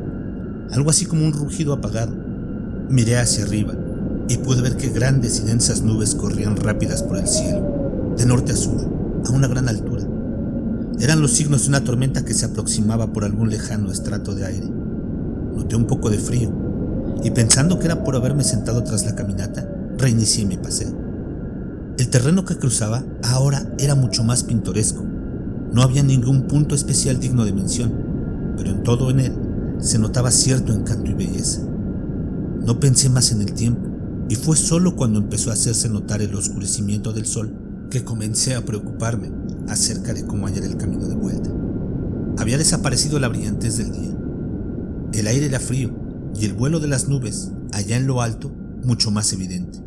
algo 0.72 0.90
así 0.90 1.06
como 1.06 1.24
un 1.24 1.32
rugido 1.32 1.72
apagado. 1.72 2.14
Miré 2.90 3.16
hacia 3.16 3.44
arriba 3.44 3.72
y 4.28 4.36
pude 4.36 4.60
ver 4.60 4.76
que 4.76 4.90
grandes 4.90 5.40
y 5.40 5.44
densas 5.44 5.80
nubes 5.80 6.14
corrían 6.14 6.56
rápidas 6.56 7.02
por 7.02 7.16
el 7.16 7.26
cielo, 7.26 8.14
de 8.18 8.26
norte 8.26 8.52
a 8.52 8.56
sur, 8.56 8.90
a 9.24 9.30
una 9.30 9.48
gran 9.48 9.70
altura. 9.70 10.04
Eran 11.00 11.22
los 11.22 11.32
signos 11.32 11.62
de 11.62 11.68
una 11.70 11.82
tormenta 11.82 12.26
que 12.26 12.34
se 12.34 12.44
aproximaba 12.44 13.10
por 13.10 13.24
algún 13.24 13.48
lejano 13.48 13.90
estrato 13.90 14.34
de 14.34 14.44
aire. 14.44 14.68
Noté 15.56 15.76
un 15.76 15.86
poco 15.86 16.10
de 16.10 16.18
frío 16.18 16.52
y 17.24 17.30
pensando 17.30 17.78
que 17.78 17.86
era 17.86 18.04
por 18.04 18.16
haberme 18.16 18.44
sentado 18.44 18.84
tras 18.84 19.06
la 19.06 19.14
caminata, 19.14 19.66
reinicié 19.98 20.46
mi 20.46 20.56
paseo. 20.56 20.94
El 21.98 22.08
terreno 22.08 22.44
que 22.44 22.56
cruzaba 22.56 23.04
ahora 23.22 23.72
era 23.78 23.94
mucho 23.94 24.22
más 24.22 24.44
pintoresco. 24.44 25.02
No 25.72 25.82
había 25.82 26.02
ningún 26.02 26.42
punto 26.42 26.74
especial 26.74 27.18
digno 27.18 27.44
de 27.44 27.52
mención, 27.52 27.92
pero 28.56 28.70
en 28.70 28.82
todo 28.82 29.10
en 29.10 29.20
él 29.20 29.32
se 29.78 29.98
notaba 29.98 30.30
cierto 30.30 30.72
encanto 30.72 31.10
y 31.10 31.14
belleza. 31.14 31.62
No 32.64 32.80
pensé 32.80 33.08
más 33.08 33.32
en 33.32 33.40
el 33.40 33.52
tiempo, 33.52 33.88
y 34.28 34.34
fue 34.34 34.56
solo 34.56 34.96
cuando 34.96 35.18
empezó 35.18 35.50
a 35.50 35.54
hacerse 35.54 35.88
notar 35.88 36.20
el 36.20 36.34
oscurecimiento 36.34 37.12
del 37.12 37.26
sol 37.26 37.54
que 37.90 38.04
comencé 38.04 38.54
a 38.54 38.64
preocuparme 38.64 39.30
acerca 39.68 40.12
de 40.12 40.26
cómo 40.26 40.46
hallar 40.46 40.64
el 40.64 40.76
camino 40.76 41.06
de 41.06 41.14
vuelta. 41.14 41.50
Había 42.38 42.58
desaparecido 42.58 43.18
la 43.18 43.28
brillantez 43.28 43.78
del 43.78 43.92
día. 43.92 44.16
El 45.12 45.26
aire 45.28 45.46
era 45.46 45.60
frío 45.60 45.94
y 46.38 46.44
el 46.44 46.52
vuelo 46.52 46.80
de 46.80 46.88
las 46.88 47.08
nubes, 47.08 47.52
allá 47.72 47.96
en 47.96 48.06
lo 48.06 48.20
alto, 48.20 48.52
mucho 48.84 49.10
más 49.10 49.32
evidente. 49.32 49.85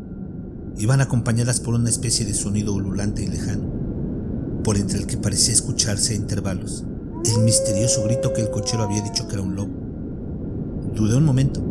Iban 0.78 1.00
acompañadas 1.00 1.60
por 1.60 1.74
una 1.74 1.90
especie 1.90 2.24
de 2.24 2.34
sonido 2.34 2.72
ululante 2.74 3.22
y 3.22 3.26
lejano, 3.26 4.60
por 4.64 4.76
entre 4.76 4.98
el 4.98 5.06
que 5.06 5.16
parecía 5.16 5.52
escucharse 5.52 6.14
a 6.14 6.16
intervalos 6.16 6.84
el 7.24 7.42
misterioso 7.42 8.02
grito 8.04 8.32
que 8.32 8.40
el 8.40 8.50
cochero 8.50 8.82
había 8.82 9.02
dicho 9.02 9.28
que 9.28 9.34
era 9.34 9.42
un 9.42 9.54
lobo. 9.54 9.72
Dudé 10.94 11.16
un 11.16 11.24
momento, 11.24 11.62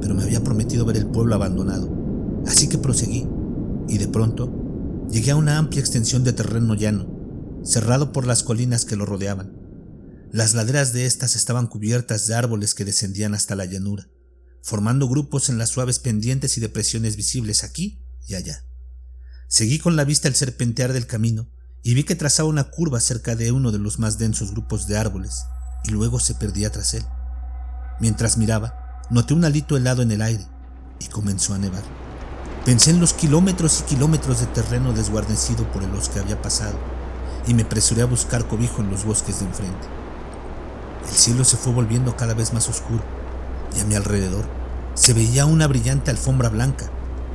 pero 0.00 0.14
me 0.14 0.24
había 0.24 0.42
prometido 0.42 0.84
ver 0.84 0.96
el 0.96 1.06
pueblo 1.06 1.34
abandonado, 1.34 2.42
así 2.46 2.68
que 2.68 2.78
proseguí, 2.78 3.28
y 3.88 3.98
de 3.98 4.08
pronto 4.08 5.06
llegué 5.08 5.30
a 5.30 5.36
una 5.36 5.58
amplia 5.58 5.80
extensión 5.80 6.24
de 6.24 6.32
terreno 6.32 6.74
llano, 6.74 7.06
cerrado 7.62 8.12
por 8.12 8.26
las 8.26 8.42
colinas 8.42 8.84
que 8.84 8.96
lo 8.96 9.06
rodeaban. 9.06 9.56
Las 10.32 10.54
laderas 10.54 10.92
de 10.92 11.06
estas 11.06 11.36
estaban 11.36 11.66
cubiertas 11.66 12.26
de 12.26 12.34
árboles 12.34 12.74
que 12.74 12.84
descendían 12.84 13.34
hasta 13.34 13.54
la 13.54 13.66
llanura, 13.66 14.08
formando 14.62 15.08
grupos 15.08 15.48
en 15.48 15.58
las 15.58 15.68
suaves 15.68 15.98
pendientes 15.98 16.56
y 16.56 16.60
depresiones 16.60 17.16
visibles 17.16 17.62
aquí 17.62 18.01
y 18.26 18.34
allá. 18.34 18.64
Seguí 19.48 19.78
con 19.78 19.96
la 19.96 20.04
vista 20.04 20.28
el 20.28 20.34
serpentear 20.34 20.92
del 20.92 21.06
camino 21.06 21.46
y 21.82 21.94
vi 21.94 22.04
que 22.04 22.14
trazaba 22.14 22.48
una 22.48 22.64
curva 22.64 23.00
cerca 23.00 23.36
de 23.36 23.52
uno 23.52 23.72
de 23.72 23.78
los 23.78 23.98
más 23.98 24.18
densos 24.18 24.52
grupos 24.52 24.86
de 24.86 24.96
árboles 24.96 25.44
y 25.84 25.90
luego 25.90 26.20
se 26.20 26.34
perdía 26.34 26.70
tras 26.70 26.94
él. 26.94 27.04
Mientras 28.00 28.38
miraba, 28.38 29.02
noté 29.10 29.34
un 29.34 29.44
alito 29.44 29.76
helado 29.76 30.02
en 30.02 30.10
el 30.12 30.22
aire 30.22 30.46
y 31.00 31.06
comenzó 31.06 31.54
a 31.54 31.58
nevar. 31.58 31.82
Pensé 32.64 32.92
en 32.92 33.00
los 33.00 33.12
kilómetros 33.12 33.80
y 33.80 33.94
kilómetros 33.94 34.40
de 34.40 34.46
terreno 34.46 34.92
desguarnecido 34.92 35.70
por 35.72 35.82
el 35.82 35.90
los 35.90 36.08
que 36.08 36.20
había 36.20 36.40
pasado 36.40 36.78
y 37.46 37.54
me 37.54 37.62
apresuré 37.62 38.02
a 38.02 38.06
buscar 38.06 38.46
cobijo 38.46 38.80
en 38.80 38.90
los 38.90 39.04
bosques 39.04 39.40
de 39.40 39.46
enfrente. 39.46 39.86
El 41.08 41.14
cielo 41.14 41.44
se 41.44 41.56
fue 41.56 41.72
volviendo 41.72 42.16
cada 42.16 42.34
vez 42.34 42.52
más 42.52 42.68
oscuro 42.68 43.02
y 43.76 43.80
a 43.80 43.84
mi 43.84 43.96
alrededor 43.96 44.46
se 44.94 45.12
veía 45.12 45.46
una 45.46 45.66
brillante 45.66 46.10
alfombra 46.10 46.48
blanca 46.48 46.90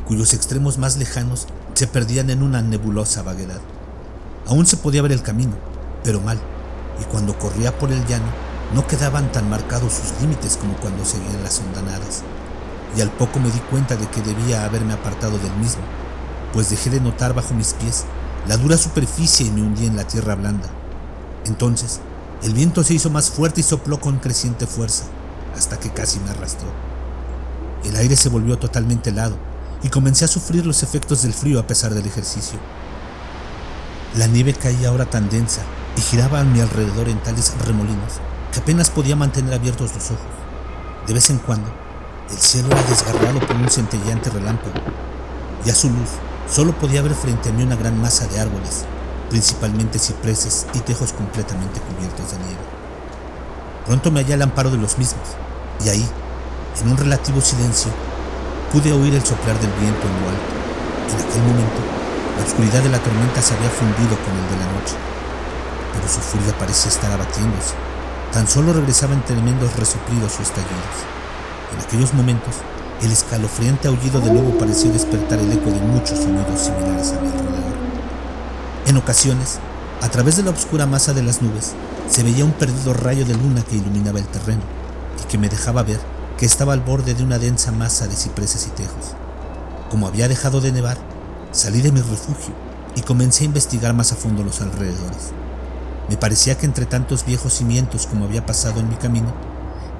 cuyos 0.08 0.34
extremos 0.34 0.78
más 0.78 0.96
lejanos 0.96 1.48
se 1.74 1.86
perdían 1.86 2.30
en 2.30 2.42
una 2.42 2.62
nebulosa 2.62 3.24
vaguedad. 3.24 3.60
Aún 4.48 4.66
se 4.66 4.78
podía 4.78 5.02
ver 5.02 5.12
el 5.12 5.22
camino, 5.22 5.56
pero 6.02 6.22
mal, 6.22 6.40
y 7.02 7.04
cuando 7.04 7.38
corría 7.38 7.78
por 7.78 7.92
el 7.92 8.06
llano 8.08 8.26
no 8.74 8.88
quedaban 8.88 9.32
tan 9.32 9.50
marcados 9.50 9.94
sus 9.94 10.22
límites 10.22 10.58
como 10.58 10.76
cuando 10.76 11.04
seguían 11.04 11.44
las 11.44 11.60
hondanadas. 11.60 12.24
Y 12.96 13.02
al 13.02 13.12
poco 13.12 13.40
me 13.40 13.52
di 13.52 13.60
cuenta 13.70 13.98
de 13.98 14.08
que 14.08 14.22
debía 14.22 14.64
haberme 14.64 14.94
apartado 14.94 15.38
del 15.38 15.54
mismo, 15.58 15.82
pues 16.54 16.70
dejé 16.70 16.90
de 16.90 17.02
notar 17.02 17.34
bajo 17.34 17.54
mis 17.54 17.74
pies 17.74 18.06
la 18.48 18.56
dura 18.56 18.78
superficie 18.78 19.46
y 19.46 19.52
me 19.52 19.62
hundí 19.62 19.86
en 19.86 19.98
la 19.98 20.08
tierra 20.08 20.36
blanda. 20.36 20.70
Entonces, 21.46 22.00
el 22.44 22.54
viento 22.54 22.82
se 22.84 22.94
hizo 22.94 23.10
más 23.10 23.30
fuerte 23.30 23.60
y 23.60 23.64
sopló 23.64 24.00
con 24.00 24.20
creciente 24.20 24.68
fuerza, 24.68 25.04
hasta 25.58 25.78
que 25.78 25.92
casi 25.92 26.22
me 26.22 26.30
arrastró. 26.30 26.70
El 27.84 27.98
aire 27.98 28.16
se 28.16 28.30
volvió 28.30 28.58
totalmente 28.58 29.10
helado 29.10 29.36
y 29.84 29.90
comencé 29.90 30.26
a 30.26 30.28
sufrir 30.28 30.66
los 30.66 30.84
efectos 30.84 31.22
del 31.22 31.34
frío 31.34 31.60
a 31.60 31.68
pesar 31.68 31.94
del 31.94 32.06
ejercicio. 32.06 32.60
La 34.16 34.28
nieve 34.28 34.54
caía 34.54 34.90
ahora 34.90 35.06
tan 35.06 35.30
densa 35.30 35.62
y 35.96 36.02
giraba 36.02 36.40
a 36.40 36.44
mi 36.44 36.60
alrededor 36.60 37.10
en 37.10 37.22
tales 37.22 37.54
remolinos 37.66 38.14
que 38.52 38.60
apenas 38.60 38.90
podía 38.90 39.16
mantener 39.16 39.54
abiertos 39.54 39.94
los 39.94 40.06
ojos. 40.06 40.26
De 41.06 41.14
vez 41.14 41.30
en 41.30 41.38
cuando, 41.40 41.70
el 42.30 42.38
cielo 42.38 42.68
era 42.72 42.82
desgarrado 42.84 43.40
por 43.40 43.56
un 43.56 43.70
centelleante 43.70 44.30
relámpago, 44.30 44.74
y 45.66 45.70
a 45.70 45.76
su 45.76 45.90
luz 45.90 46.10
solo 46.50 46.74
podía 46.74 47.02
ver 47.02 47.14
frente 47.14 47.50
a 47.50 47.54
mí 47.54 47.64
una 47.64 47.76
gran 47.76 48.00
masa 48.02 48.28
de 48.28 48.40
árboles, 48.40 48.86
principalmente 49.30 50.00
cipreses 50.00 50.66
y 50.74 50.80
tejos 50.80 51.14
completamente 51.14 51.80
cubiertos 51.82 52.32
de 52.32 52.38
nieve. 52.38 52.62
Pronto 53.86 54.12
me 54.12 54.22
hallé 54.22 54.34
al 54.34 54.42
amparo 54.42 54.70
de 54.70 54.78
los 54.78 54.98
mismos, 54.98 55.28
y 55.86 55.90
ahí, 55.90 56.06
en 56.82 56.90
un 56.90 56.98
relativo 56.98 57.42
silencio, 57.42 57.92
pude 58.72 58.92
oír 58.92 59.14
el 59.14 59.24
soplar 59.24 59.60
del 59.60 59.72
viento 59.80 60.04
en 60.08 60.16
lo 60.22 60.30
alto. 60.30 60.52
En 61.14 61.30
aquel 61.30 61.42
momento 61.44 61.98
la 62.38 62.46
oscuridad 62.46 62.84
de 62.84 62.90
la 62.90 63.00
tormenta 63.00 63.42
se 63.42 63.56
había 63.56 63.70
fundido 63.70 64.14
con 64.22 64.36
el 64.36 64.46
de 64.52 64.58
la 64.62 64.72
noche, 64.78 64.96
pero 65.94 66.08
su 66.08 66.20
furia 66.20 66.56
parecía 66.58 66.92
estar 66.92 67.12
abatiéndose. 67.12 67.74
Tan 68.32 68.48
solo 68.48 68.74
regresaban 68.74 69.26
tremendos 69.26 69.76
resoplidos 69.76 70.38
o 70.38 70.44
estallidos. 70.44 70.98
En 71.74 71.82
aquellos 71.82 72.14
momentos, 72.14 72.56
el 73.02 73.12
escalofriante 73.12 73.88
aullido 73.88 74.20
del 74.20 74.36
lobo 74.36 74.58
pareció 74.58 74.92
despertar 74.92 75.40
el 75.40 75.52
eco 75.52 75.72
de 75.72 75.80
muchos 75.80 76.20
sonidos 76.20 76.62
similares 76.62 77.14
a 77.14 77.22
mi 77.22 77.28
alrededor. 77.30 77.78
En 78.86 78.98
ocasiones, 78.98 79.60
a 80.02 80.10
través 80.10 80.38
de 80.38 80.44
la 80.44 80.52
oscura 80.52 80.86
masa 80.86 81.14
de 81.14 81.24
las 81.24 81.42
nubes, 81.42 81.74
se 82.08 82.24
veía 82.24 82.46
un 82.46 82.52
perdido 82.52 82.94
rayo 82.94 83.26
de 83.26 83.34
luna 83.34 83.64
que 83.64 83.78
iluminaba 83.78 84.20
el 84.20 84.28
terreno 84.28 84.62
y 85.24 85.28
que 85.28 85.38
me 85.38 85.50
dejaba 85.50 85.84
ver 85.84 86.00
que 86.38 86.46
estaba 86.46 86.74
al 86.74 86.82
borde 86.82 87.14
de 87.14 87.24
una 87.24 87.40
densa 87.40 87.72
masa 87.72 88.08
de 88.08 88.16
cipreses 88.16 88.68
y 88.68 88.70
tejos. 88.72 89.16
Como 89.90 90.08
había 90.08 90.28
dejado 90.28 90.62
de 90.62 90.72
nevar, 90.72 90.98
Salí 91.52 91.82
de 91.82 91.92
mi 91.92 92.02
refugio 92.02 92.54
y 92.96 93.02
comencé 93.02 93.44
a 93.44 93.48
investigar 93.48 93.94
más 93.94 94.12
a 94.12 94.16
fondo 94.16 94.44
los 94.44 94.62
alrededores. 94.62 95.32
Me 96.10 96.18
parecía 96.18 96.58
que 96.58 96.66
entre 96.66 96.86
tantos 96.86 97.26
viejos 97.26 97.54
cimientos 97.54 98.06
como 98.06 98.26
había 98.26 98.46
pasado 98.46 98.80
en 98.80 98.90
mi 98.90 98.96
camino, 98.96 99.34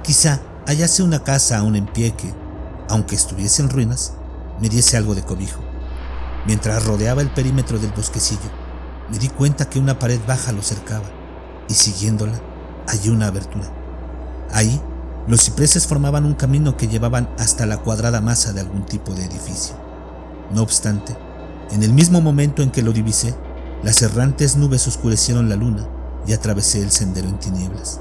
quizá 0.04 0.40
hallase 0.66 1.02
una 1.02 1.24
casa 1.24 1.58
aún 1.58 1.74
en 1.74 1.86
pie 1.86 2.14
que, 2.14 2.32
aunque 2.88 3.14
estuviese 3.14 3.62
en 3.62 3.70
ruinas, 3.70 4.12
me 4.60 4.68
diese 4.68 4.96
algo 4.96 5.14
de 5.14 5.24
cobijo. 5.24 5.60
Mientras 6.46 6.84
rodeaba 6.84 7.22
el 7.22 7.30
perímetro 7.30 7.78
del 7.78 7.90
bosquecillo, 7.90 8.50
me 9.10 9.18
di 9.18 9.28
cuenta 9.28 9.68
que 9.68 9.78
una 9.78 9.98
pared 9.98 10.20
baja 10.26 10.52
lo 10.52 10.62
cercaba 10.62 11.06
y 11.68 11.74
siguiéndola 11.74 12.40
hallé 12.86 13.10
una 13.10 13.26
abertura. 13.26 13.72
Ahí, 14.52 14.80
los 15.28 15.44
cipreses 15.44 15.86
formaban 15.86 16.24
un 16.24 16.32
camino 16.32 16.78
que 16.78 16.88
llevaban 16.88 17.28
hasta 17.38 17.66
la 17.66 17.76
cuadrada 17.76 18.22
masa 18.22 18.54
de 18.54 18.60
algún 18.60 18.86
tipo 18.86 19.12
de 19.12 19.26
edificio. 19.26 19.76
No 20.54 20.62
obstante, 20.62 21.14
en 21.70 21.82
el 21.82 21.92
mismo 21.92 22.22
momento 22.22 22.62
en 22.62 22.70
que 22.70 22.82
lo 22.82 22.92
divisé, 22.92 23.34
las 23.82 24.00
errantes 24.00 24.56
nubes 24.56 24.88
oscurecieron 24.88 25.50
la 25.50 25.56
luna 25.56 25.86
y 26.26 26.32
atravesé 26.32 26.82
el 26.82 26.90
sendero 26.90 27.28
en 27.28 27.38
tinieblas. 27.38 28.00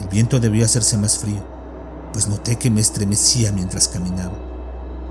El 0.00 0.06
viento 0.06 0.38
debió 0.38 0.64
hacerse 0.64 0.96
más 0.96 1.18
frío, 1.18 1.44
pues 2.12 2.28
noté 2.28 2.54
que 2.54 2.70
me 2.70 2.80
estremecía 2.80 3.50
mientras 3.50 3.88
caminaba, 3.88 4.38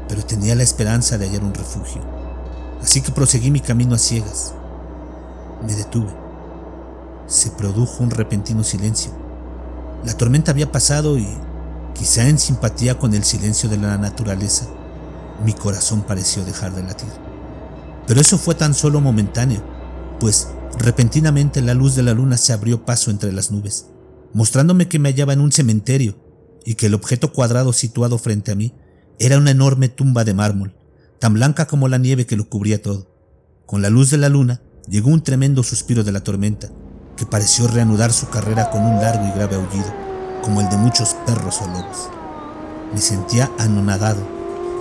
pero 0.08 0.26
tenía 0.26 0.56
la 0.56 0.64
esperanza 0.64 1.18
de 1.18 1.28
hallar 1.28 1.44
un 1.44 1.54
refugio, 1.54 2.02
así 2.82 3.02
que 3.02 3.12
proseguí 3.12 3.52
mi 3.52 3.60
camino 3.60 3.96
a 3.96 4.00
ciegas. 4.00 4.54
Me 5.66 5.76
detuve. 5.76 6.16
Se 7.28 7.52
produjo 7.52 8.02
un 8.02 8.12
repentino 8.12 8.64
silencio. 8.64 9.27
La 10.06 10.14
tormenta 10.16 10.52
había 10.52 10.72
pasado 10.72 11.18
y, 11.18 11.28
quizá 11.94 12.28
en 12.28 12.38
simpatía 12.38 12.98
con 12.98 13.14
el 13.14 13.24
silencio 13.24 13.70
de 13.70 13.78
la 13.78 13.98
naturaleza, 13.98 14.68
mi 15.44 15.54
corazón 15.54 16.04
pareció 16.04 16.46
dejar 16.46 16.74
de 16.76 16.84
latir. 16.84 17.10
Pero 18.06 18.22
eso 18.22 18.38
fue 18.38 18.56
tan 18.56 18.74
solo 18.74 19.02
momentáneo, 19.02 19.62
pues 20.20 20.48
repentinamente 20.78 21.62
la 21.62 21.74
luz 21.74 21.96
de 21.96 22.04
la 22.04 22.14
luna 22.14 22.38
se 22.38 22.54
abrió 22.54 22.86
paso 22.86 23.12
entre 23.12 23.32
las 23.32 23.52
nubes, 23.52 23.88
mostrándome 24.34 24.88
que 24.88 25.00
me 25.00 25.10
hallaba 25.10 25.34
en 25.34 25.42
un 25.42 25.52
cementerio 25.52 26.16
y 26.66 26.76
que 26.76 26.88
el 26.88 26.94
objeto 26.94 27.34
cuadrado 27.34 27.74
situado 27.74 28.18
frente 28.18 28.52
a 28.52 28.56
mí 28.56 28.74
era 29.20 29.38
una 29.38 29.52
enorme 29.52 29.90
tumba 29.90 30.24
de 30.24 30.34
mármol, 30.34 30.76
tan 31.20 31.34
blanca 31.34 31.66
como 31.66 31.88
la 31.88 31.98
nieve 31.98 32.26
que 32.26 32.36
lo 32.36 32.50
cubría 32.50 32.82
todo. 32.82 33.12
Con 33.66 33.82
la 33.82 33.90
luz 33.90 34.12
de 34.12 34.18
la 34.18 34.30
luna 34.30 34.62
llegó 34.88 35.10
un 35.10 35.24
tremendo 35.24 35.64
suspiro 35.64 36.04
de 36.04 36.12
la 36.12 36.24
tormenta, 36.24 36.70
que 37.18 37.26
pareció 37.26 37.68
reanudar 37.68 38.14
su 38.14 38.30
carrera 38.30 38.70
con 38.70 38.86
un 38.86 39.02
largo 39.02 39.26
y 39.26 39.32
grave 39.32 39.56
aullido, 39.56 39.92
como 40.44 40.62
el 40.62 40.70
de 40.70 40.78
muchos 40.78 41.16
perros 41.26 41.60
o 41.62 41.68
lobos. 41.68 42.10
Me 42.94 43.02
sentía 43.02 43.52
anonadado 43.58 44.22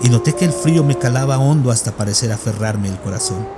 y 0.02 0.10
noté 0.10 0.34
que 0.34 0.44
el 0.44 0.52
frío 0.52 0.84
me 0.84 0.98
calaba 0.98 1.38
hondo 1.38 1.70
hasta 1.70 1.96
parecer 1.96 2.30
aferrarme 2.30 2.88
el 2.88 3.00
corazón. 3.00 3.48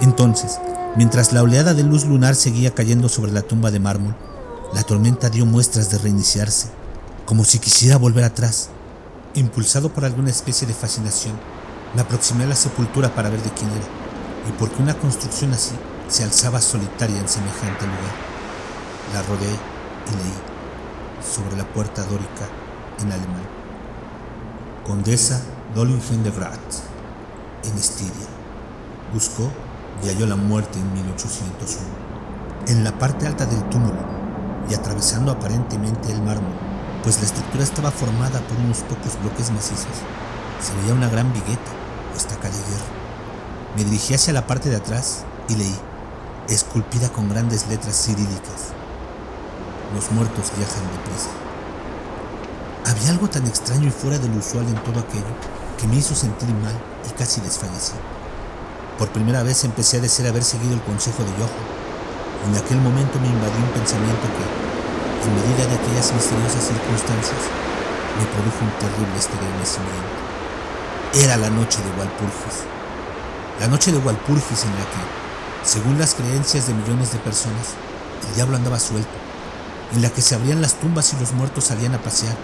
Entonces, 0.00 0.58
mientras 0.96 1.34
la 1.34 1.42
oleada 1.42 1.74
de 1.74 1.84
luz 1.84 2.06
lunar 2.06 2.34
seguía 2.34 2.74
cayendo 2.74 3.10
sobre 3.10 3.32
la 3.32 3.42
tumba 3.42 3.70
de 3.70 3.80
mármol, 3.80 4.16
la 4.72 4.82
tormenta 4.82 5.28
dio 5.28 5.44
muestras 5.44 5.90
de 5.90 5.98
reiniciarse, 5.98 6.68
como 7.26 7.44
si 7.44 7.58
quisiera 7.58 7.98
volver 7.98 8.24
atrás. 8.24 8.70
Impulsado 9.34 9.90
por 9.90 10.06
alguna 10.06 10.30
especie 10.30 10.66
de 10.66 10.74
fascinación, 10.74 11.34
me 11.94 12.00
aproximé 12.00 12.44
a 12.44 12.48
la 12.48 12.56
sepultura 12.56 13.14
para 13.14 13.28
ver 13.28 13.42
de 13.42 13.50
quién 13.50 13.70
era, 13.70 14.48
y 14.48 14.58
porque 14.58 14.82
una 14.82 14.94
construcción 14.94 15.52
así 15.52 15.72
se 16.10 16.24
alzaba 16.24 16.60
solitaria 16.60 17.18
en 17.18 17.28
semejante 17.28 17.86
lugar. 17.86 18.14
La 19.14 19.22
rodeé 19.22 19.48
y 19.48 20.16
leí 20.16 20.34
sobre 21.22 21.56
la 21.56 21.64
puerta 21.64 22.02
dórica 22.02 22.48
en 23.00 23.12
alemán. 23.12 23.46
Condesa 24.84 25.40
Dollingen 25.74 26.24
de 26.24 26.30
Graz, 26.32 26.82
en 27.62 27.78
Estiria. 27.78 28.26
Buscó 29.14 29.50
y 30.02 30.08
halló 30.08 30.26
la 30.26 30.36
muerte 30.36 30.78
en 30.80 30.92
1801. 30.94 31.86
En 32.66 32.84
la 32.84 32.98
parte 32.98 33.26
alta 33.26 33.46
del 33.46 33.62
túmulo 33.68 34.00
y 34.68 34.74
atravesando 34.74 35.30
aparentemente 35.30 36.10
el 36.10 36.22
mármol, 36.22 36.52
pues 37.04 37.18
la 37.18 37.26
estructura 37.26 37.62
estaba 37.62 37.90
formada 37.90 38.40
por 38.40 38.58
unos 38.58 38.78
pocos 38.78 39.18
bloques 39.22 39.50
macizos, 39.50 39.86
se 40.60 40.74
veía 40.80 40.94
una 40.94 41.08
gran 41.08 41.32
vigueta 41.32 41.70
o 42.12 42.16
estaca 42.16 42.48
de 42.48 42.56
hierro. 42.56 43.00
Me 43.76 43.84
dirigí 43.84 44.14
hacia 44.14 44.32
la 44.32 44.46
parte 44.46 44.68
de 44.68 44.76
atrás 44.76 45.24
y 45.48 45.54
leí, 45.54 45.74
esculpida 46.54 47.08
con 47.10 47.28
grandes 47.28 47.68
letras 47.68 47.96
cirílicas, 47.96 48.74
los 49.94 50.10
muertos 50.10 50.50
viajan 50.56 50.82
deprisa. 50.90 51.30
Había 52.86 53.10
algo 53.10 53.28
tan 53.28 53.46
extraño 53.46 53.86
y 53.86 53.90
fuera 53.90 54.18
de 54.18 54.28
lo 54.28 54.38
usual 54.38 54.66
en 54.66 54.82
todo 54.82 54.98
aquello 54.98 55.30
que 55.78 55.86
me 55.86 55.96
hizo 55.96 56.14
sentir 56.14 56.48
mal 56.48 56.74
y 57.08 57.12
casi 57.14 57.40
desfallecí. 57.40 57.94
Por 58.98 59.08
primera 59.10 59.42
vez 59.42 59.64
empecé 59.64 59.98
a 59.98 60.00
desear 60.00 60.28
haber 60.28 60.42
seguido 60.42 60.74
el 60.74 60.82
consejo 60.82 61.22
de 61.22 61.30
Yoho. 61.38 61.60
En 62.50 62.56
aquel 62.56 62.78
momento 62.82 63.18
me 63.20 63.28
invadió 63.28 63.56
un 63.62 63.70
pensamiento 63.70 64.26
que, 64.34 64.44
en 65.22 65.34
medida 65.38 65.66
de 65.70 65.76
aquellas 65.78 66.12
misteriosas 66.12 66.66
circunstancias, 66.66 67.42
me 68.18 68.26
produjo 68.26 68.60
un 68.66 68.74
terrible 68.82 69.16
estremecimiento. 69.16 70.18
Era 71.14 71.36
la 71.36 71.50
noche 71.50 71.78
de 71.78 71.90
Walpurgis. 71.94 72.66
La 73.60 73.68
noche 73.68 73.92
de 73.92 73.98
Walpurgis 73.98 74.64
en 74.64 74.74
la 74.74 74.86
que, 74.90 75.29
según 75.62 75.98
las 75.98 76.14
creencias 76.14 76.66
de 76.66 76.74
millones 76.74 77.12
de 77.12 77.18
personas, 77.18 77.74
el 78.28 78.34
diablo 78.34 78.56
andaba 78.56 78.80
suelto, 78.80 79.10
en 79.94 80.00
la 80.00 80.08
que 80.08 80.22
se 80.22 80.34
abrían 80.34 80.62
las 80.62 80.74
tumbas 80.74 81.12
y 81.12 81.20
los 81.20 81.32
muertos 81.32 81.64
salían 81.64 81.94
a 81.94 82.02
pasear, 82.02 82.34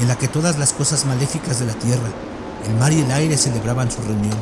en 0.00 0.08
la 0.08 0.16
que 0.16 0.28
todas 0.28 0.58
las 0.58 0.72
cosas 0.72 1.06
maléficas 1.06 1.60
de 1.60 1.66
la 1.66 1.74
tierra, 1.74 2.08
el 2.66 2.74
mar 2.74 2.92
y 2.92 3.00
el 3.00 3.10
aire 3.12 3.38
celebraban 3.38 3.90
su 3.90 4.02
reunión. 4.02 4.36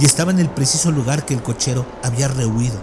Y 0.00 0.04
estaba 0.04 0.32
en 0.32 0.40
el 0.40 0.48
preciso 0.48 0.90
lugar 0.90 1.24
que 1.24 1.34
el 1.34 1.42
cochero 1.42 1.86
había 2.02 2.28
rehuido. 2.28 2.80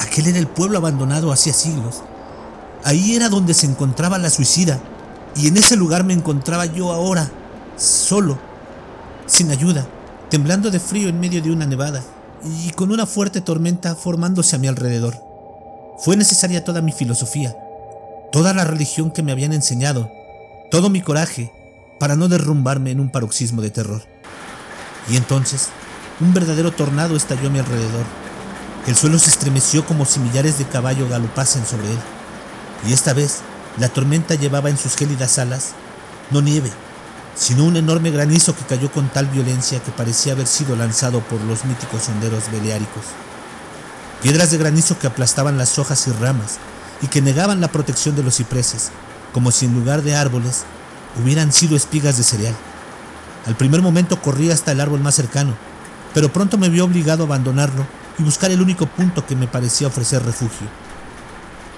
Aquel 0.00 0.28
era 0.28 0.38
el 0.38 0.46
pueblo 0.46 0.78
abandonado 0.78 1.32
hacía 1.32 1.52
siglos. 1.52 2.02
Ahí 2.82 3.14
era 3.14 3.28
donde 3.28 3.54
se 3.54 3.66
encontraba 3.66 4.18
la 4.18 4.30
suicida, 4.30 4.80
y 5.36 5.48
en 5.48 5.56
ese 5.56 5.76
lugar 5.76 6.04
me 6.04 6.14
encontraba 6.14 6.64
yo 6.64 6.92
ahora, 6.92 7.30
solo, 7.76 8.38
sin 9.26 9.50
ayuda, 9.50 9.86
temblando 10.30 10.70
de 10.70 10.80
frío 10.80 11.08
en 11.08 11.20
medio 11.20 11.42
de 11.42 11.50
una 11.50 11.66
nevada 11.66 12.02
y 12.44 12.70
con 12.70 12.92
una 12.92 13.06
fuerte 13.06 13.40
tormenta 13.40 13.94
formándose 13.94 14.56
a 14.56 14.58
mi 14.58 14.68
alrededor. 14.68 15.14
Fue 15.98 16.16
necesaria 16.16 16.64
toda 16.64 16.82
mi 16.82 16.92
filosofía, 16.92 17.56
toda 18.32 18.52
la 18.52 18.64
religión 18.64 19.10
que 19.10 19.22
me 19.22 19.32
habían 19.32 19.52
enseñado, 19.52 20.10
todo 20.70 20.90
mi 20.90 21.00
coraje 21.00 21.52
para 21.98 22.16
no 22.16 22.28
derrumbarme 22.28 22.90
en 22.90 23.00
un 23.00 23.10
paroxismo 23.10 23.62
de 23.62 23.70
terror. 23.70 24.02
Y 25.10 25.16
entonces, 25.16 25.68
un 26.20 26.34
verdadero 26.34 26.72
tornado 26.72 27.16
estalló 27.16 27.48
a 27.48 27.50
mi 27.50 27.58
alrededor. 27.58 28.04
El 28.86 28.96
suelo 28.96 29.18
se 29.18 29.30
estremeció 29.30 29.86
como 29.86 30.04
si 30.04 30.20
millares 30.20 30.58
de 30.58 30.66
caballos 30.66 31.08
galopasen 31.08 31.64
sobre 31.64 31.90
él. 31.90 31.98
Y 32.86 32.92
esta 32.92 33.14
vez, 33.14 33.40
la 33.78 33.88
tormenta 33.88 34.34
llevaba 34.34 34.68
en 34.68 34.76
sus 34.76 34.96
gélidas 34.96 35.38
alas 35.38 35.72
no 36.30 36.40
nieve, 36.42 36.70
sino 37.36 37.64
un 37.64 37.76
enorme 37.76 38.10
granizo 38.10 38.54
que 38.54 38.64
cayó 38.64 38.90
con 38.90 39.08
tal 39.08 39.26
violencia 39.26 39.82
que 39.82 39.90
parecía 39.90 40.32
haber 40.32 40.46
sido 40.46 40.76
lanzado 40.76 41.20
por 41.20 41.40
los 41.42 41.64
míticos 41.64 42.02
sonderos 42.02 42.50
beleáricos. 42.50 43.04
Piedras 44.22 44.50
de 44.50 44.58
granizo 44.58 44.98
que 44.98 45.06
aplastaban 45.06 45.58
las 45.58 45.78
hojas 45.78 46.06
y 46.06 46.12
ramas 46.12 46.58
y 47.02 47.08
que 47.08 47.20
negaban 47.20 47.60
la 47.60 47.68
protección 47.68 48.16
de 48.16 48.22
los 48.22 48.36
cipreses, 48.36 48.90
como 49.32 49.50
si 49.50 49.66
en 49.66 49.74
lugar 49.74 50.02
de 50.02 50.14
árboles 50.14 50.64
hubieran 51.22 51.52
sido 51.52 51.76
espigas 51.76 52.16
de 52.16 52.24
cereal. 52.24 52.54
Al 53.46 53.56
primer 53.56 53.82
momento 53.82 54.22
corrí 54.22 54.50
hasta 54.50 54.72
el 54.72 54.80
árbol 54.80 55.00
más 55.00 55.14
cercano, 55.14 55.54
pero 56.14 56.32
pronto 56.32 56.56
me 56.56 56.68
vi 56.68 56.80
obligado 56.80 57.24
a 57.24 57.26
abandonarlo 57.26 57.86
y 58.18 58.22
buscar 58.22 58.50
el 58.50 58.62
único 58.62 58.86
punto 58.86 59.26
que 59.26 59.36
me 59.36 59.48
parecía 59.48 59.88
ofrecer 59.88 60.24
refugio, 60.24 60.68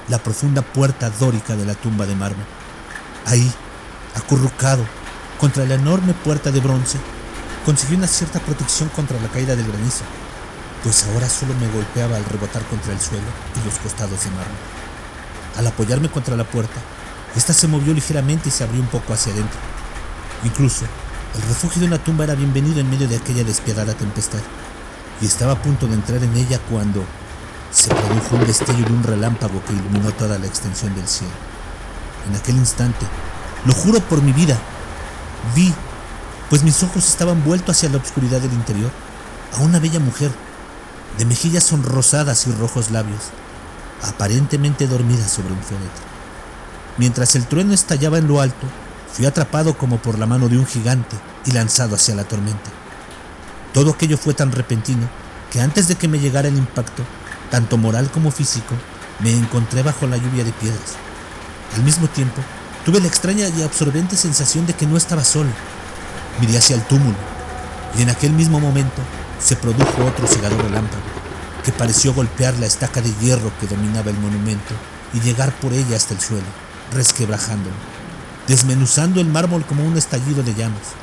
la 0.09 0.19
profunda 0.19 0.63
puerta 0.63 1.11
dórica 1.11 1.57
de 1.57 1.65
la 1.65 1.75
tumba 1.75 2.07
de 2.07 2.15
mármol. 2.15 2.45
Ahí, 3.25 3.51
acurrucado, 4.15 4.85
contra 5.41 5.65
la 5.65 5.75
enorme 5.75 6.15
puerta 6.15 6.51
de 6.51 6.61
bronce, 6.61 6.99
conseguí 7.65 7.95
una 7.95 8.07
cierta 8.07 8.41
protección 8.41 8.89
contra 8.91 9.21
la 9.21 9.29
caída 9.29 9.57
del 9.57 9.67
granizo, 9.67 10.05
pues 10.83 11.05
ahora 11.05 11.29
solo 11.29 11.55
me 11.55 11.69
golpeaba 11.69 12.17
al 12.17 12.25
rebotar 12.25 12.63
contra 12.65 12.93
el 12.93 13.01
suelo 13.01 13.27
y 13.61 13.65
los 13.65 13.79
costados 13.79 14.23
de 14.23 14.31
mármol. 14.31 14.57
Al 15.59 15.67
apoyarme 15.67 16.09
contra 16.11 16.37
la 16.37 16.45
puerta, 16.45 16.81
esta 17.35 17.53
se 17.53 17.67
movió 17.67 17.93
ligeramente 17.93 18.49
y 18.49 18.53
se 18.53 18.65
abrió 18.65 18.81
un 18.81 18.89
poco 18.89 19.13
hacia 19.13 19.33
adentro. 19.33 19.59
Incluso, 20.45 20.85
el 21.35 21.43
refugio 21.43 21.81
de 21.81 21.89
una 21.89 21.99
tumba 21.99 22.25
era 22.25 22.35
bienvenido 22.35 22.81
en 22.81 22.89
medio 22.89 23.09
de 23.09 23.17
aquella 23.17 23.45
despiadada 23.45 23.95
tempestad, 23.95 24.41
y 25.21 25.27
estaba 25.27 25.53
a 25.53 25.63
punto 25.63 25.87
de 25.87 25.95
entrar 25.95 26.23
en 26.23 26.37
ella 26.37 26.59
cuando 26.71 27.05
se 27.73 27.89
produjo 27.89 28.37
un 28.37 28.47
destello 28.47 28.85
de 28.85 28.93
un 28.93 29.03
relámpago 29.03 29.63
que 29.65 29.73
iluminó 29.73 30.13
toda 30.13 30.39
la 30.39 30.47
extensión 30.47 30.95
del 30.95 31.09
cielo. 31.09 31.33
En 32.29 32.37
aquel 32.37 32.57
instante, 32.57 33.07
lo 33.65 33.73
juro 33.75 34.01
por 34.01 34.23
mi 34.23 34.33
vida, 34.33 34.59
vi, 35.55 35.73
pues 36.49 36.63
mis 36.63 36.83
ojos 36.83 37.09
estaban 37.09 37.45
vueltos 37.45 37.77
hacia 37.77 37.89
la 37.89 37.99
oscuridad 37.99 38.41
del 38.41 38.53
interior, 38.53 38.91
a 39.57 39.63
una 39.63 39.79
bella 39.79 40.01
mujer, 40.01 40.31
de 41.19 41.25
mejillas 41.25 41.65
sonrosadas 41.65 42.47
y 42.47 42.53
rojos 42.53 42.91
labios, 42.91 43.31
aparentemente 44.03 44.87
dormida 44.87 45.27
sobre 45.29 45.53
un 45.53 45.63
féretro. 45.63 46.05
Mientras 46.99 47.35
el 47.37 47.47
trueno 47.47 47.73
estallaba 47.73 48.19
en 48.19 48.29
lo 48.29 48.41
alto, 48.41 48.67
fui 49.13 49.27
atrapado 49.27 49.77
como 49.77 49.99
por 49.99 50.19
la 50.19 50.27
mano 50.27 50.49
de 50.49 50.59
un 50.59 50.67
gigante 50.67 51.17
y 51.45 51.53
lanzado 51.53 51.95
hacia 51.95 52.15
la 52.15 52.25
tormenta. 52.25 52.71
Todo 53.73 53.93
aquello 53.93 54.19
fue 54.19 54.35
tan 54.35 54.53
repentino 54.53 55.09
que 55.51 55.61
antes 55.61 55.89
de 55.89 55.95
que 55.95 56.09
me 56.09 56.19
llegara 56.19 56.49
el 56.49 56.57
impacto, 56.57 57.03
tanto 57.51 57.77
moral 57.77 58.11
como 58.11 58.31
físico, 58.31 58.75
me 59.21 59.33
encontré 59.33 59.83
bajo 59.83 60.07
la 60.07 60.17
lluvia 60.17 60.45
de 60.45 60.53
piedras. 60.53 60.97
Al 61.75 61.83
mismo 61.83 62.09
tiempo, 62.09 62.43
tuve 62.87 63.01
la 63.01 63.09
extraña 63.09 63.49
y 63.49 63.63
absorbente 63.63 64.17
sensación 64.17 64.65
de 64.65 64.73
que 64.73 64.87
no 64.87 64.97
estaba 64.97 65.25
solo. 65.25 65.51
Miré 66.41 66.57
hacia 66.57 66.77
el 66.77 66.83
túmulo 66.85 67.17
y 67.99 68.03
en 68.03 68.11
aquel 68.11 68.31
mismo 68.33 68.61
momento 68.61 69.03
se 69.41 69.57
produjo 69.57 70.05
otro 70.05 70.29
cegador 70.29 70.63
relámpago 70.63 71.03
que 71.65 71.73
pareció 71.73 72.15
golpear 72.15 72.55
la 72.61 72.67
estaca 72.67 73.01
de 73.01 73.13
hierro 73.21 73.51
que 73.59 73.67
dominaba 73.67 74.11
el 74.11 74.19
monumento 74.19 74.73
y 75.13 75.21
llegar 75.21 75.53
por 75.55 75.73
ella 75.73 75.97
hasta 75.97 76.15
el 76.15 76.21
suelo, 76.21 76.47
resquebrajándolo, 76.95 77.75
desmenuzando 78.47 79.21
el 79.21 79.27
mármol 79.27 79.65
como 79.67 79.85
un 79.85 79.97
estallido 79.97 80.45
de 80.45 80.55
llamas. 80.55 80.95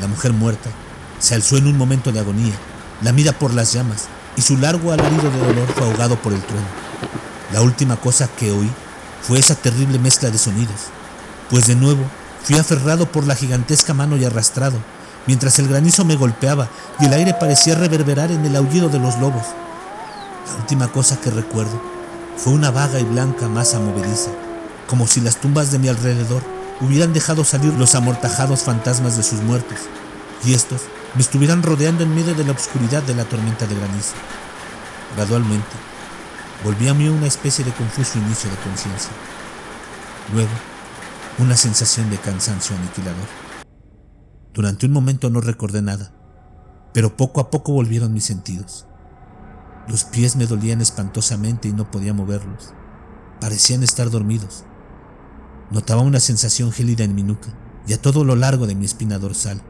La 0.00 0.06
mujer 0.06 0.32
muerta 0.32 0.70
se 1.18 1.34
alzó 1.34 1.56
en 1.56 1.66
un 1.66 1.76
momento 1.76 2.12
de 2.12 2.20
agonía, 2.20 2.54
lamida 3.02 3.32
por 3.32 3.52
las 3.52 3.72
llamas, 3.72 4.04
y 4.36 4.42
su 4.42 4.56
largo 4.58 4.92
alarido 4.92 5.28
de 5.28 5.38
dolor 5.38 5.66
fue 5.74 5.88
ahogado 5.88 6.14
por 6.22 6.32
el 6.32 6.42
trueno. 6.42 6.66
La 7.52 7.62
última 7.62 7.96
cosa 7.96 8.28
que 8.28 8.52
oí 8.52 8.70
fue 9.26 9.38
esa 9.38 9.54
terrible 9.54 9.98
mezcla 9.98 10.30
de 10.30 10.38
sonidos, 10.38 10.76
pues 11.50 11.66
de 11.66 11.74
nuevo 11.74 12.04
fui 12.42 12.58
aferrado 12.58 13.10
por 13.10 13.26
la 13.26 13.34
gigantesca 13.34 13.94
mano 13.94 14.16
y 14.16 14.24
arrastrado, 14.24 14.76
mientras 15.26 15.58
el 15.58 15.68
granizo 15.68 16.04
me 16.04 16.16
golpeaba 16.16 16.68
y 17.00 17.06
el 17.06 17.14
aire 17.14 17.32
parecía 17.32 17.74
reverberar 17.74 18.30
en 18.30 18.44
el 18.44 18.54
aullido 18.54 18.90
de 18.90 18.98
los 18.98 19.18
lobos. 19.18 19.44
La 20.46 20.56
última 20.60 20.88
cosa 20.88 21.18
que 21.18 21.30
recuerdo 21.30 21.80
fue 22.36 22.52
una 22.52 22.70
vaga 22.70 23.00
y 23.00 23.04
blanca 23.04 23.48
masa 23.48 23.80
movediza, 23.80 24.30
como 24.86 25.06
si 25.06 25.22
las 25.22 25.36
tumbas 25.36 25.72
de 25.72 25.78
mi 25.78 25.88
alrededor 25.88 26.42
hubieran 26.82 27.14
dejado 27.14 27.44
salir 27.44 27.72
los 27.74 27.94
amortajados 27.94 28.60
fantasmas 28.62 29.16
de 29.16 29.22
sus 29.22 29.40
muertos, 29.40 29.78
y 30.44 30.52
estos 30.52 30.82
me 31.14 31.22
estuvieran 31.22 31.62
rodeando 31.62 32.02
en 32.02 32.14
medio 32.14 32.34
de 32.34 32.44
la 32.44 32.52
oscuridad 32.52 33.02
de 33.04 33.14
la 33.14 33.24
tormenta 33.24 33.66
de 33.66 33.74
granizo. 33.74 34.12
Gradualmente, 35.16 35.93
volví 36.62 36.88
a 36.88 36.94
mí 36.94 37.08
una 37.08 37.26
especie 37.26 37.64
de 37.64 37.72
confuso 37.72 38.18
inicio 38.18 38.50
de 38.50 38.56
conciencia. 38.56 39.10
Luego, 40.32 40.50
una 41.38 41.56
sensación 41.56 42.10
de 42.10 42.18
cansancio 42.18 42.76
aniquilador. 42.76 43.26
Durante 44.52 44.86
un 44.86 44.92
momento 44.92 45.30
no 45.30 45.40
recordé 45.40 45.82
nada, 45.82 46.14
pero 46.92 47.16
poco 47.16 47.40
a 47.40 47.50
poco 47.50 47.72
volvieron 47.72 48.12
mis 48.12 48.24
sentidos. 48.24 48.86
Los 49.88 50.04
pies 50.04 50.36
me 50.36 50.46
dolían 50.46 50.80
espantosamente 50.80 51.68
y 51.68 51.72
no 51.72 51.90
podía 51.90 52.14
moverlos. 52.14 52.72
Parecían 53.40 53.82
estar 53.82 54.10
dormidos. 54.10 54.64
Notaba 55.70 56.02
una 56.02 56.20
sensación 56.20 56.72
gélida 56.72 57.04
en 57.04 57.14
mi 57.14 57.22
nuca 57.22 57.48
y 57.86 57.92
a 57.92 58.00
todo 58.00 58.24
lo 58.24 58.36
largo 58.36 58.66
de 58.66 58.74
mi 58.74 58.84
espina 58.84 59.18
dorsal. 59.18 59.60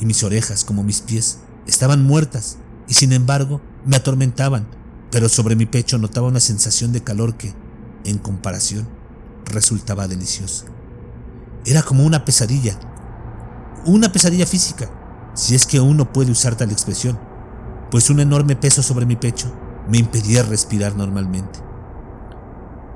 Y 0.00 0.06
mis 0.06 0.24
orejas, 0.24 0.64
como 0.64 0.82
mis 0.82 1.00
pies, 1.00 1.40
estaban 1.66 2.02
muertas 2.02 2.58
y 2.88 2.94
sin 2.94 3.12
embargo 3.12 3.60
me 3.86 3.96
atormentaban, 3.96 4.66
pero 5.10 5.28
sobre 5.28 5.56
mi 5.56 5.66
pecho 5.66 5.98
notaba 5.98 6.28
una 6.28 6.40
sensación 6.40 6.92
de 6.92 7.02
calor 7.02 7.36
que, 7.36 7.54
en 8.04 8.18
comparación, 8.18 8.88
resultaba 9.44 10.08
deliciosa. 10.08 10.66
Era 11.64 11.82
como 11.82 12.04
una 12.04 12.24
pesadilla, 12.24 12.78
una 13.84 14.12
pesadilla 14.12 14.46
física, 14.46 14.90
si 15.34 15.54
es 15.54 15.66
que 15.66 15.80
uno 15.80 16.12
puede 16.12 16.32
usar 16.32 16.56
tal 16.56 16.70
expresión 16.70 17.18
pues 17.90 18.08
un 18.08 18.20
enorme 18.20 18.56
peso 18.56 18.82
sobre 18.82 19.04
mi 19.04 19.16
pecho 19.16 19.52
me 19.88 19.98
impedía 19.98 20.42
respirar 20.44 20.94
normalmente. 20.96 21.58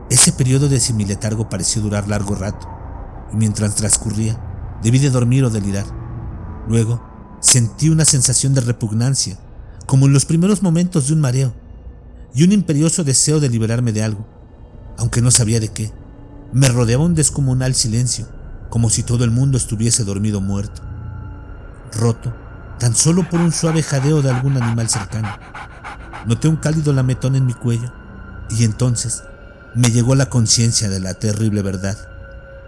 Ese 0.08 0.32
periodo 0.32 0.68
de 0.68 0.78
semiletargo 0.78 1.48
pareció 1.48 1.82
durar 1.82 2.08
largo 2.08 2.34
rato, 2.34 2.68
y 3.32 3.36
mientras 3.36 3.74
transcurría, 3.74 4.38
debí 4.82 4.98
de 5.00 5.10
dormir 5.10 5.44
o 5.44 5.50
delirar. 5.50 5.86
Luego, 6.68 7.02
sentí 7.40 7.88
una 7.88 8.04
sensación 8.04 8.54
de 8.54 8.60
repugnancia, 8.60 9.38
como 9.86 10.06
en 10.06 10.12
los 10.12 10.24
primeros 10.24 10.62
momentos 10.62 11.08
de 11.08 11.14
un 11.14 11.20
mareo, 11.20 11.54
y 12.34 12.44
un 12.44 12.52
imperioso 12.52 13.04
deseo 13.04 13.40
de 13.40 13.48
liberarme 13.48 13.92
de 13.92 14.02
algo, 14.02 14.26
aunque 14.98 15.22
no 15.22 15.30
sabía 15.30 15.60
de 15.60 15.68
qué. 15.68 15.92
Me 16.52 16.68
rodeaba 16.68 17.04
un 17.04 17.14
descomunal 17.14 17.74
silencio, 17.74 18.26
como 18.70 18.90
si 18.90 19.02
todo 19.02 19.24
el 19.24 19.30
mundo 19.30 19.56
estuviese 19.56 20.04
dormido 20.04 20.40
muerto, 20.40 20.82
roto 21.92 22.34
tan 22.78 22.94
solo 22.94 23.28
por 23.28 23.40
un 23.40 23.52
suave 23.52 23.82
jadeo 23.82 24.22
de 24.22 24.30
algún 24.30 24.56
animal 24.60 24.88
cercano. 24.88 25.28
Noté 26.26 26.48
un 26.48 26.56
cálido 26.56 26.92
lametón 26.92 27.36
en 27.36 27.46
mi 27.46 27.54
cuello 27.54 27.92
y 28.50 28.64
entonces 28.64 29.22
me 29.74 29.90
llegó 29.90 30.14
la 30.14 30.28
conciencia 30.28 30.88
de 30.88 31.00
la 31.00 31.14
terrible 31.14 31.62
verdad 31.62 31.96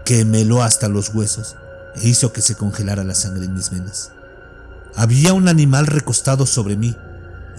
que 0.05 0.25
me 0.25 0.41
heló 0.41 0.63
hasta 0.63 0.87
los 0.87 1.13
huesos 1.13 1.55
e 1.95 2.07
hizo 2.07 2.31
que 2.31 2.41
se 2.41 2.55
congelara 2.55 3.03
la 3.03 3.15
sangre 3.15 3.45
en 3.45 3.53
mis 3.53 3.69
venas. 3.69 4.11
Había 4.95 5.33
un 5.33 5.47
animal 5.47 5.87
recostado 5.87 6.45
sobre 6.45 6.77
mí 6.77 6.95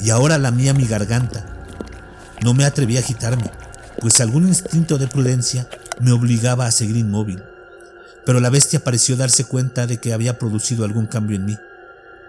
y 0.00 0.10
ahora 0.10 0.38
lamía 0.38 0.74
mi 0.74 0.86
garganta. 0.86 1.57
No 2.42 2.54
me 2.54 2.64
atreví 2.64 2.96
a 2.96 3.00
agitarme, 3.00 3.50
pues 4.00 4.20
algún 4.20 4.46
instinto 4.46 4.98
de 4.98 5.08
prudencia 5.08 5.68
me 6.00 6.12
obligaba 6.12 6.66
a 6.66 6.70
seguir 6.70 6.96
inmóvil. 6.96 7.42
Pero 8.24 8.40
la 8.40 8.50
bestia 8.50 8.84
pareció 8.84 9.16
darse 9.16 9.44
cuenta 9.44 9.86
de 9.86 9.98
que 9.98 10.12
había 10.12 10.38
producido 10.38 10.84
algún 10.84 11.06
cambio 11.06 11.36
en 11.36 11.46
mí, 11.46 11.58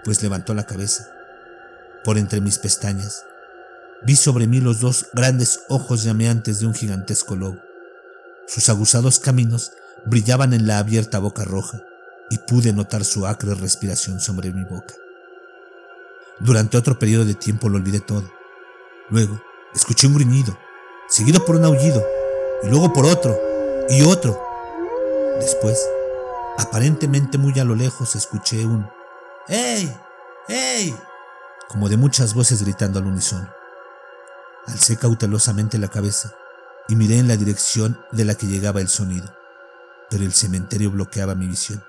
pues 0.04 0.24
levantó 0.24 0.54
la 0.54 0.66
cabeza. 0.66 1.10
Por 2.04 2.18
entre 2.18 2.42
mis 2.42 2.58
pestañas 2.58 3.26
Vi 4.02 4.16
sobre 4.16 4.48
mí 4.48 4.62
los 4.62 4.80
dos 4.80 5.08
grandes 5.14 5.62
ojos 5.68 6.04
llameantes 6.04 6.62
de 6.62 6.68
un 6.68 6.74
gigantesco 6.74 7.36
lobo. 7.36 7.60
Sus 8.48 8.70
aguzados 8.70 9.20
caminos 9.20 9.74
brillaban 10.06 10.54
en 10.54 10.68
la 10.68 10.80
abierta 10.80 11.20
boca 11.20 11.44
roja 11.44 11.82
y 12.30 12.38
pude 12.38 12.72
notar 12.72 13.04
su 13.04 13.28
acre 13.28 13.56
respiración 13.56 14.22
sobre 14.22 14.54
mi 14.54 14.64
boca. 14.64 14.94
Durante 16.40 16.78
otro 16.78 16.98
periodo 16.98 17.26
de 17.26 17.34
tiempo 17.34 17.68
lo 17.68 17.76
olvidé 17.76 18.00
todo. 18.00 18.32
Luego 19.10 19.42
escuché 19.74 20.08
un 20.08 20.16
gruñido, 20.16 20.58
seguido 21.08 21.46
por 21.46 21.56
un 21.56 21.66
aullido, 21.66 22.06
y 22.64 22.68
luego 22.68 22.94
por 22.94 23.06
otro, 23.06 23.40
y 23.90 24.02
otro. 24.04 24.42
Después, 25.40 25.88
aparentemente 26.58 27.38
muy 27.38 27.58
a 27.60 27.64
lo 27.64 27.76
lejos, 27.76 28.16
escuché 28.16 28.66
un 28.66 28.90
¡Hey! 29.48 29.96
¡Hey! 30.48 30.96
como 31.70 31.88
de 31.88 31.98
muchas 31.98 32.34
voces 32.34 32.64
gritando 32.64 33.00
al 33.00 33.06
unísono. 33.06 33.48
Alcé 34.66 34.98
cautelosamente 34.98 35.78
la 35.78 35.88
cabeza 35.88 36.34
y 36.88 36.96
miré 36.96 37.20
en 37.20 37.28
la 37.28 37.38
dirección 37.38 38.00
de 38.12 38.26
la 38.26 38.36
que 38.36 38.48
llegaba 38.48 38.82
el 38.82 38.90
sonido, 38.90 39.34
pero 40.10 40.24
el 40.24 40.34
cementerio 40.34 40.92
bloqueaba 40.92 41.36
mi 41.36 41.48
visión. 41.48 41.84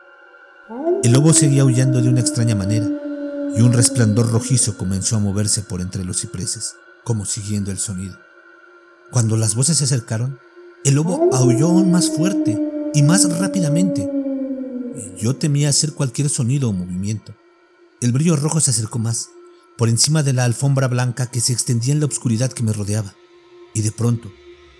El 1.02 1.12
lobo 1.12 1.32
seguía 1.32 1.62
aullando 1.62 2.02
de 2.02 2.10
una 2.10 2.20
extraña 2.20 2.54
manera, 2.54 2.86
y 3.56 3.62
un 3.62 3.72
resplandor 3.72 4.30
rojizo 4.30 4.76
comenzó 4.76 5.16
a 5.16 5.20
moverse 5.20 5.62
por 5.62 5.80
entre 5.80 6.04
los 6.04 6.20
cipreses, 6.20 6.76
como 7.04 7.24
siguiendo 7.24 7.70
el 7.70 7.78
sonido. 7.78 8.18
Cuando 9.10 9.36
las 9.36 9.54
voces 9.54 9.78
se 9.78 9.84
acercaron, 9.84 10.38
el 10.84 10.94
lobo 10.94 11.30
aulló 11.32 11.68
aún 11.68 11.90
más 11.90 12.10
fuerte 12.10 12.58
y 12.94 13.02
más 13.02 13.38
rápidamente. 13.38 14.08
Yo 15.18 15.36
temía 15.36 15.68
hacer 15.68 15.92
cualquier 15.92 16.28
sonido 16.28 16.68
o 16.68 16.72
movimiento. 16.72 17.34
El 18.00 18.12
brillo 18.12 18.36
rojo 18.36 18.60
se 18.60 18.70
acercó 18.70 18.98
más, 18.98 19.28
por 19.76 19.88
encima 19.88 20.22
de 20.22 20.32
la 20.32 20.44
alfombra 20.44 20.88
blanca 20.88 21.30
que 21.30 21.40
se 21.40 21.52
extendía 21.52 21.92
en 21.92 22.00
la 22.00 22.06
oscuridad 22.06 22.52
que 22.52 22.62
me 22.62 22.72
rodeaba. 22.72 23.14
Y 23.74 23.82
de 23.82 23.92
pronto, 23.92 24.32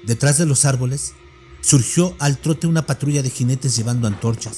detrás 0.07 0.39
de 0.39 0.47
los 0.47 0.65
árboles, 0.65 1.13
surgió 1.61 2.15
al 2.19 2.39
trote 2.39 2.67
una 2.67 2.87
patrulla 2.87 3.23
de 3.23 3.31
jinetes 3.31 3.77
llevando 3.77 4.07
antorchas. 4.07 4.57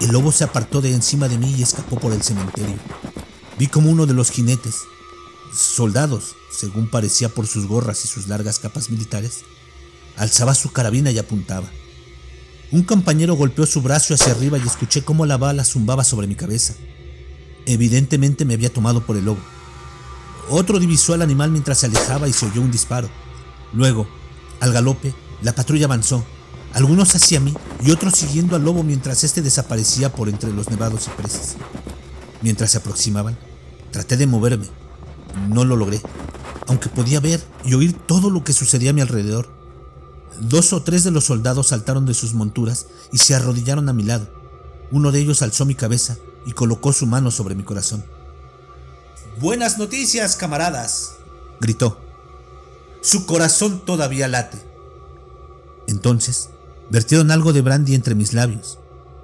El 0.00 0.12
lobo 0.12 0.32
se 0.32 0.44
apartó 0.44 0.80
de 0.80 0.94
encima 0.94 1.28
de 1.28 1.38
mí 1.38 1.54
y 1.56 1.62
escapó 1.62 1.98
por 1.98 2.12
el 2.12 2.22
cementerio. 2.22 2.76
Vi 3.58 3.66
como 3.66 3.90
uno 3.90 4.06
de 4.06 4.14
los 4.14 4.30
jinetes, 4.30 4.76
soldados, 5.54 6.34
según 6.52 6.88
parecía 6.88 7.28
por 7.28 7.46
sus 7.46 7.66
gorras 7.66 8.04
y 8.04 8.08
sus 8.08 8.28
largas 8.28 8.58
capas 8.58 8.90
militares, 8.90 9.40
alzaba 10.16 10.54
su 10.54 10.72
carabina 10.72 11.10
y 11.10 11.18
apuntaba. 11.18 11.68
Un 12.70 12.82
compañero 12.82 13.34
golpeó 13.34 13.66
su 13.66 13.82
brazo 13.82 14.14
hacia 14.14 14.32
arriba 14.32 14.58
y 14.58 14.66
escuché 14.66 15.02
cómo 15.02 15.26
la 15.26 15.36
bala 15.36 15.64
zumbaba 15.64 16.04
sobre 16.04 16.26
mi 16.26 16.34
cabeza. 16.34 16.74
Evidentemente 17.66 18.44
me 18.44 18.54
había 18.54 18.72
tomado 18.72 19.04
por 19.04 19.16
el 19.16 19.26
lobo. 19.26 19.40
Otro 20.48 20.78
divisó 20.78 21.14
al 21.14 21.22
animal 21.22 21.50
mientras 21.50 21.78
se 21.78 21.86
alejaba 21.86 22.28
y 22.28 22.32
se 22.32 22.46
oyó 22.46 22.60
un 22.60 22.70
disparo. 22.70 23.08
Luego, 23.72 24.06
al 24.60 24.72
galope, 24.72 25.14
la 25.42 25.54
patrulla 25.54 25.86
avanzó, 25.86 26.24
algunos 26.74 27.14
hacia 27.14 27.40
mí 27.40 27.54
y 27.84 27.90
otros 27.90 28.14
siguiendo 28.14 28.56
al 28.56 28.64
lobo 28.64 28.82
mientras 28.82 29.24
éste 29.24 29.42
desaparecía 29.42 30.12
por 30.12 30.28
entre 30.28 30.52
los 30.52 30.70
nevados 30.70 31.04
cipreses. 31.04 31.56
Mientras 32.40 32.70
se 32.72 32.78
aproximaban, 32.78 33.38
traté 33.90 34.16
de 34.16 34.26
moverme. 34.26 34.66
No 35.48 35.64
lo 35.64 35.76
logré, 35.76 36.00
aunque 36.66 36.88
podía 36.88 37.20
ver 37.20 37.42
y 37.64 37.74
oír 37.74 37.92
todo 38.06 38.30
lo 38.30 38.44
que 38.44 38.52
sucedía 38.52 38.90
a 38.90 38.92
mi 38.92 39.00
alrededor. 39.00 39.48
Dos 40.40 40.72
o 40.72 40.82
tres 40.82 41.04
de 41.04 41.10
los 41.10 41.24
soldados 41.24 41.68
saltaron 41.68 42.06
de 42.06 42.14
sus 42.14 42.34
monturas 42.34 42.86
y 43.12 43.18
se 43.18 43.34
arrodillaron 43.34 43.88
a 43.88 43.92
mi 43.92 44.02
lado. 44.02 44.26
Uno 44.90 45.12
de 45.12 45.20
ellos 45.20 45.42
alzó 45.42 45.64
mi 45.64 45.74
cabeza 45.74 46.16
y 46.46 46.52
colocó 46.52 46.92
su 46.92 47.06
mano 47.06 47.30
sobre 47.30 47.54
mi 47.54 47.62
corazón. 47.62 48.04
Buenas 49.40 49.78
noticias, 49.78 50.36
camaradas, 50.36 51.14
gritó. 51.60 51.98
Su 53.00 53.26
corazón 53.26 53.80
todavía 53.84 54.28
late. 54.28 54.58
Entonces, 55.86 56.50
vertieron 56.90 57.30
algo 57.30 57.52
de 57.52 57.62
brandy 57.62 57.94
entre 57.94 58.14
mis 58.14 58.32
labios. 58.32 58.78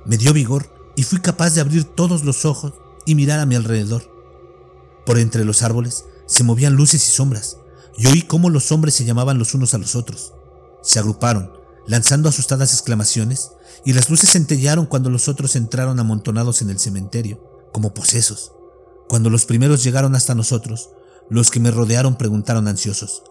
Me 0.05 0.17
dio 0.17 0.33
vigor 0.33 0.69
y 0.97 1.05
fui 1.05 1.21
capaz 1.21 1.51
de 1.51 1.61
abrir 1.61 1.85
todos 1.85 2.25
los 2.25 2.45
ojos 2.45 2.73
y 3.05 3.15
mirar 3.15 3.39
a 3.39 3.47
mi 3.47 3.55
alrededor. 3.55 4.03
Por 5.05 5.19
entre 5.19 5.45
los 5.45 5.63
árboles 5.63 6.05
se 6.29 6.45
movían 6.45 6.75
luces 6.75 7.09
y 7.09 7.11
sombras, 7.11 7.57
y 7.97 8.07
oí 8.07 8.23
cómo 8.23 8.51
los 8.51 8.71
hombres 8.71 8.95
se 8.95 9.05
llamaban 9.05 9.39
los 9.39 9.55
unos 9.55 9.75
a 9.75 9.79
los 9.79 9.97
otros. 9.97 10.35
Se 10.83 11.01
agruparon, 11.01 11.53
lanzando 11.87 12.29
asustadas 12.29 12.73
exclamaciones, 12.73 13.51
y 13.85 13.95
las 13.95 14.11
luces 14.11 14.31
centellaron 14.31 14.87
cuando 14.87 15.11
los 15.11 15.29
otros 15.29 15.57
entraron 15.57 15.99
amontonados 15.99 16.63
en 16.63 16.71
el 16.71 16.79
cementerio, 16.79 17.43
como 17.73 17.95
posesos. 17.95 18.53
Cuando 19.09 19.31
los 19.31 19.47
primeros 19.47 19.83
llegaron 19.83 20.15
hasta 20.15 20.35
nosotros, 20.35 20.91
los 21.31 21.51
que 21.51 21.61
me 21.61 21.71
rodearon 21.71 22.17
preguntaron 22.17 22.69
ansiosos. 22.69 23.23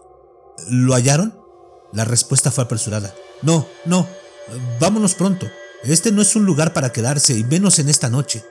¿Lo 0.68 0.94
hallaron? 0.94 1.38
La 1.92 2.04
respuesta 2.04 2.50
fue 2.50 2.64
apresurada. 2.64 3.14
No, 3.42 3.66
no, 3.86 4.06
vámonos 4.80 5.14
pronto. 5.14 5.46
Este 5.84 6.10
no 6.10 6.20
es 6.20 6.34
un 6.34 6.44
lugar 6.44 6.72
para 6.72 6.92
quedarse, 6.92 7.38
y 7.38 7.44
menos 7.44 7.78
en 7.78 7.88
esta 7.88 8.10
noche. 8.10 8.44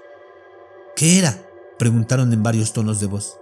¿Qué 0.96 1.20
era? 1.20 1.44
preguntaron 1.78 2.32
en 2.34 2.42
varios 2.42 2.74
tonos 2.74 3.00
de 3.00 3.08
voz. 3.08 3.38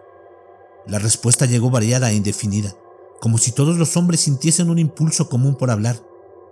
La 0.88 1.00
respuesta 1.00 1.46
llegó 1.46 1.70
variada 1.70 2.12
e 2.12 2.16
indefinida, 2.16 2.76
como 3.20 3.38
si 3.38 3.52
todos 3.52 3.78
los 3.78 3.98
hombres 3.98 4.22
sintiesen 4.22 4.70
un 4.70 4.80
impulso 4.80 5.30
común 5.30 5.56
por 5.56 5.72
hablar, 5.72 6.02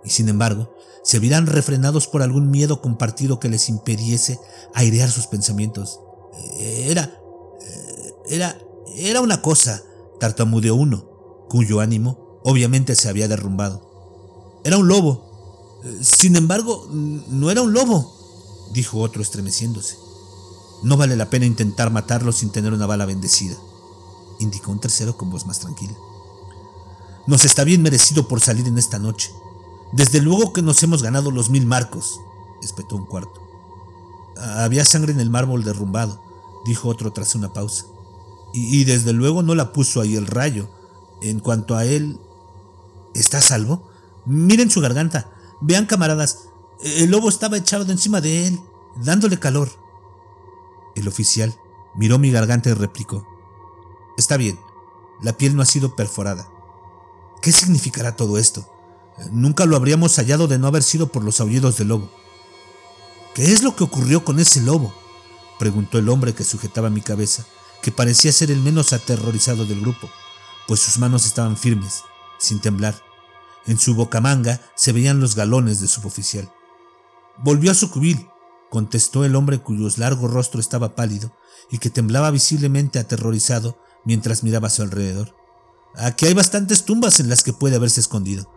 y 0.04 0.10
sin 0.10 0.28
embargo 0.28 0.74
se 1.02 1.18
vieran 1.18 1.46
refrenados 1.46 2.08
por 2.08 2.22
algún 2.22 2.50
miedo 2.50 2.80
compartido 2.80 3.38
que 3.38 3.48
les 3.48 3.68
impidiese 3.68 4.40
airear 4.74 5.10
sus 5.10 5.26
pensamientos. 5.26 6.00
Era, 6.58 7.20
era, 8.26 8.58
era 8.96 9.20
una 9.20 9.42
cosa, 9.42 9.82
tartamudeó 10.18 10.74
uno, 10.74 11.46
cuyo 11.48 11.80
ánimo 11.80 12.40
obviamente 12.42 12.94
se 12.94 13.08
había 13.08 13.28
derrumbado. 13.28 14.60
Era 14.64 14.78
un 14.78 14.88
lobo. 14.88 15.80
Sin 16.00 16.36
embargo, 16.36 16.88
no 16.90 17.50
era 17.50 17.60
un 17.60 17.74
lobo, 17.74 18.14
dijo 18.72 19.00
otro 19.00 19.20
estremeciéndose. 19.20 19.96
No 20.82 20.96
vale 20.96 21.16
la 21.16 21.28
pena 21.28 21.46
intentar 21.46 21.90
matarlo 21.90 22.32
sin 22.32 22.50
tener 22.50 22.72
una 22.72 22.86
bala 22.86 23.04
bendecida, 23.04 23.56
indicó 24.38 24.72
un 24.72 24.80
tercero 24.80 25.16
con 25.16 25.30
voz 25.30 25.46
más 25.46 25.60
tranquila. 25.60 25.94
Nos 27.26 27.44
está 27.44 27.64
bien 27.64 27.82
merecido 27.82 28.28
por 28.28 28.40
salir 28.40 28.66
en 28.68 28.78
esta 28.78 28.98
noche. 28.98 29.32
Desde 29.92 30.20
luego 30.20 30.52
que 30.52 30.62
nos 30.62 30.82
hemos 30.82 31.02
ganado 31.02 31.30
los 31.30 31.50
mil 31.50 31.66
marcos, 31.66 32.20
espetó 32.62 32.96
un 32.96 33.06
cuarto. 33.06 33.40
Había 34.36 34.84
sangre 34.84 35.12
en 35.12 35.20
el 35.20 35.30
mármol 35.30 35.64
derrumbado, 35.64 36.20
dijo 36.64 36.88
otro 36.88 37.12
tras 37.12 37.34
una 37.34 37.52
pausa. 37.52 37.86
Y, 38.56 38.84
desde 38.84 39.12
luego 39.12 39.42
no 39.42 39.56
la 39.56 39.72
puso 39.72 40.00
ahí 40.00 40.14
el 40.14 40.28
rayo. 40.28 40.68
En 41.20 41.40
cuanto 41.40 41.74
a 41.74 41.84
él... 41.84 42.20
¿Está 43.12 43.38
a 43.38 43.40
salvo? 43.40 43.88
Miren 44.26 44.70
su 44.70 44.80
garganta. 44.80 45.28
Vean, 45.60 45.86
camaradas. 45.86 46.44
El 46.80 47.10
lobo 47.10 47.28
estaba 47.28 47.56
echado 47.56 47.90
encima 47.90 48.20
de 48.20 48.46
él, 48.46 48.60
dándole 49.02 49.40
calor. 49.40 49.70
El 50.94 51.08
oficial 51.08 51.52
miró 51.96 52.18
mi 52.20 52.30
garganta 52.30 52.70
y 52.70 52.74
replicó. 52.74 53.26
Está 54.16 54.36
bien, 54.36 54.58
la 55.22 55.36
piel 55.36 55.56
no 55.56 55.62
ha 55.62 55.66
sido 55.66 55.96
perforada. 55.96 56.48
¿Qué 57.42 57.52
significará 57.52 58.16
todo 58.16 58.38
esto? 58.38 58.68
Nunca 59.30 59.66
lo 59.66 59.76
habríamos 59.76 60.16
hallado 60.16 60.48
de 60.48 60.58
no 60.58 60.66
haber 60.66 60.82
sido 60.82 61.08
por 61.08 61.22
los 61.22 61.40
aullidos 61.40 61.76
del 61.76 61.88
lobo. 61.88 62.10
¿Qué 63.34 63.52
es 63.52 63.62
lo 63.62 63.74
que 63.76 63.84
ocurrió 63.84 64.24
con 64.24 64.38
ese 64.38 64.60
lobo? 64.60 64.94
preguntó 65.58 65.98
el 65.98 66.08
hombre 66.08 66.34
que 66.34 66.44
sujetaba 66.44 66.90
mi 66.90 67.00
cabeza, 67.00 67.44
que 67.82 67.92
parecía 67.92 68.32
ser 68.32 68.50
el 68.50 68.60
menos 68.60 68.92
aterrorizado 68.92 69.66
del 69.66 69.80
grupo, 69.80 70.08
pues 70.66 70.80
sus 70.80 70.98
manos 70.98 71.26
estaban 71.26 71.56
firmes, 71.56 72.02
sin 72.38 72.60
temblar. 72.60 73.02
En 73.66 73.78
su 73.78 73.94
bocamanga 73.94 74.60
se 74.74 74.92
veían 74.92 75.20
los 75.20 75.34
galones 75.34 75.80
de 75.80 75.88
suboficial. 75.88 76.52
Volvió 77.38 77.70
a 77.70 77.74
su 77.74 77.90
cubil, 77.90 78.28
contestó 78.70 79.24
el 79.24 79.36
hombre 79.36 79.58
cuyo 79.58 79.88
largo 79.96 80.28
rostro 80.28 80.60
estaba 80.60 80.94
pálido 80.94 81.32
y 81.70 81.78
que 81.78 81.90
temblaba 81.90 82.30
visiblemente 82.30 82.98
aterrorizado 82.98 83.78
mientras 84.04 84.42
miraba 84.42 84.68
a 84.68 84.70
su 84.70 84.82
alrededor. 84.82 85.34
Aquí 85.96 86.26
hay 86.26 86.34
bastantes 86.34 86.84
tumbas 86.84 87.20
en 87.20 87.28
las 87.28 87.42
que 87.42 87.52
puede 87.52 87.76
haberse 87.76 88.00
escondido. 88.00 88.50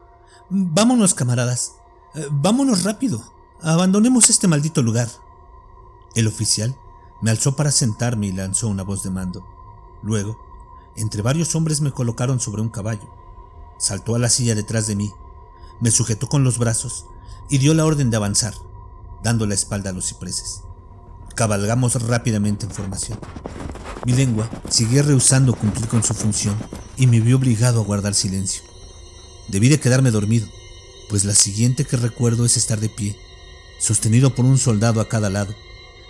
Vámonos, 0.49 1.13
camaradas. 1.13 1.73
Eh, 2.15 2.27
vámonos 2.31 2.83
rápido. 2.83 3.23
Abandonemos 3.61 4.29
este 4.29 4.47
maldito 4.47 4.81
lugar. 4.81 5.09
El 6.15 6.27
oficial 6.27 6.75
me 7.21 7.31
alzó 7.31 7.55
para 7.55 7.71
sentarme 7.71 8.27
y 8.27 8.31
lanzó 8.31 8.67
una 8.67 8.83
voz 8.83 9.03
de 9.03 9.09
mando. 9.09 9.45
Luego, 10.01 10.37
entre 10.95 11.21
varios 11.21 11.55
hombres 11.55 11.81
me 11.81 11.91
colocaron 11.91 12.39
sobre 12.39 12.61
un 12.61 12.69
caballo. 12.69 13.07
Saltó 13.77 14.15
a 14.15 14.19
la 14.19 14.29
silla 14.29 14.55
detrás 14.55 14.87
de 14.87 14.95
mí, 14.95 15.13
me 15.79 15.91
sujetó 15.91 16.27
con 16.27 16.43
los 16.43 16.57
brazos 16.57 17.05
y 17.49 17.59
dio 17.59 17.73
la 17.73 17.85
orden 17.85 18.09
de 18.09 18.17
avanzar, 18.17 18.55
dando 19.23 19.45
la 19.45 19.53
espalda 19.53 19.91
a 19.91 19.93
los 19.93 20.07
cipreses. 20.07 20.63
Cabalgamos 21.37 21.93
rápidamente 22.01 22.65
en 22.65 22.71
formación. 22.71 23.19
Mi 24.07 24.13
lengua 24.13 24.49
seguía 24.69 25.03
rehusando 25.03 25.53
cumplir 25.53 25.87
con 25.87 26.01
su 26.01 26.15
función 26.15 26.55
y 26.97 27.05
me 27.05 27.19
vi 27.19 27.33
obligado 27.33 27.79
a 27.79 27.83
guardar 27.83 28.15
silencio. 28.15 28.63
Debí 29.47 29.69
de 29.69 29.79
quedarme 29.79 30.09
dormido, 30.09 30.47
pues 31.09 31.25
la 31.25 31.35
siguiente 31.35 31.85
que 31.85 31.95
recuerdo 31.95 32.43
es 32.43 32.57
estar 32.57 32.79
de 32.79 32.89
pie, 32.89 33.19
sostenido 33.77 34.33
por 34.33 34.45
un 34.45 34.57
soldado 34.57 34.99
a 34.99 35.09
cada 35.09 35.29
lado. 35.29 35.53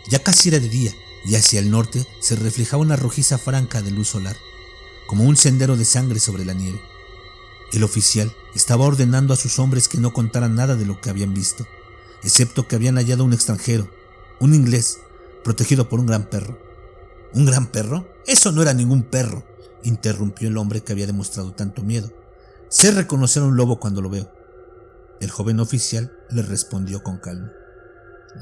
Ya 0.09 0.23
casi 0.23 0.47
era 0.47 0.61
de 0.61 0.69
día 0.69 0.95
y 1.25 1.35
hacia 1.35 1.59
el 1.59 1.71
norte 1.71 2.07
se 2.21 2.37
reflejaba 2.37 2.81
una 2.81 2.95
rojiza 2.95 3.37
franca 3.37 3.81
de 3.81 3.91
luz 3.91 4.07
solar, 4.07 4.37
como 5.07 5.25
un 5.25 5.35
sendero 5.35 5.75
de 5.75 5.83
sangre 5.83 6.21
sobre 6.21 6.45
la 6.45 6.53
nieve. 6.53 6.81
El 7.73 7.83
oficial 7.83 8.33
estaba 8.55 8.85
ordenando 8.85 9.33
a 9.33 9.37
sus 9.37 9.59
hombres 9.59 9.89
que 9.89 9.97
no 9.97 10.13
contaran 10.13 10.55
nada 10.55 10.77
de 10.77 10.85
lo 10.85 11.01
que 11.01 11.09
habían 11.09 11.33
visto, 11.33 11.67
excepto 12.23 12.65
que 12.65 12.77
habían 12.77 12.95
hallado 12.95 13.25
un 13.25 13.33
extranjero, 13.33 13.89
un 14.39 14.53
inglés, 14.53 14.99
protegido 15.47 15.88
por 15.88 16.01
un 16.01 16.07
gran 16.07 16.25
perro. 16.25 16.60
¿Un 17.33 17.45
gran 17.45 17.67
perro? 17.67 18.05
Eso 18.25 18.51
no 18.51 18.62
era 18.62 18.73
ningún 18.73 19.03
perro, 19.03 19.45
interrumpió 19.81 20.49
el 20.49 20.57
hombre 20.57 20.81
que 20.81 20.91
había 20.91 21.07
demostrado 21.07 21.53
tanto 21.53 21.83
miedo. 21.83 22.12
Sé 22.67 22.91
reconocer 22.91 23.43
a 23.43 23.45
un 23.45 23.55
lobo 23.55 23.79
cuando 23.79 24.01
lo 24.01 24.10
veo. 24.10 24.29
El 25.21 25.31
joven 25.31 25.62
oficial 25.62 26.12
le 26.31 26.41
respondió 26.41 27.01
con 27.01 27.19
calma. 27.19 27.53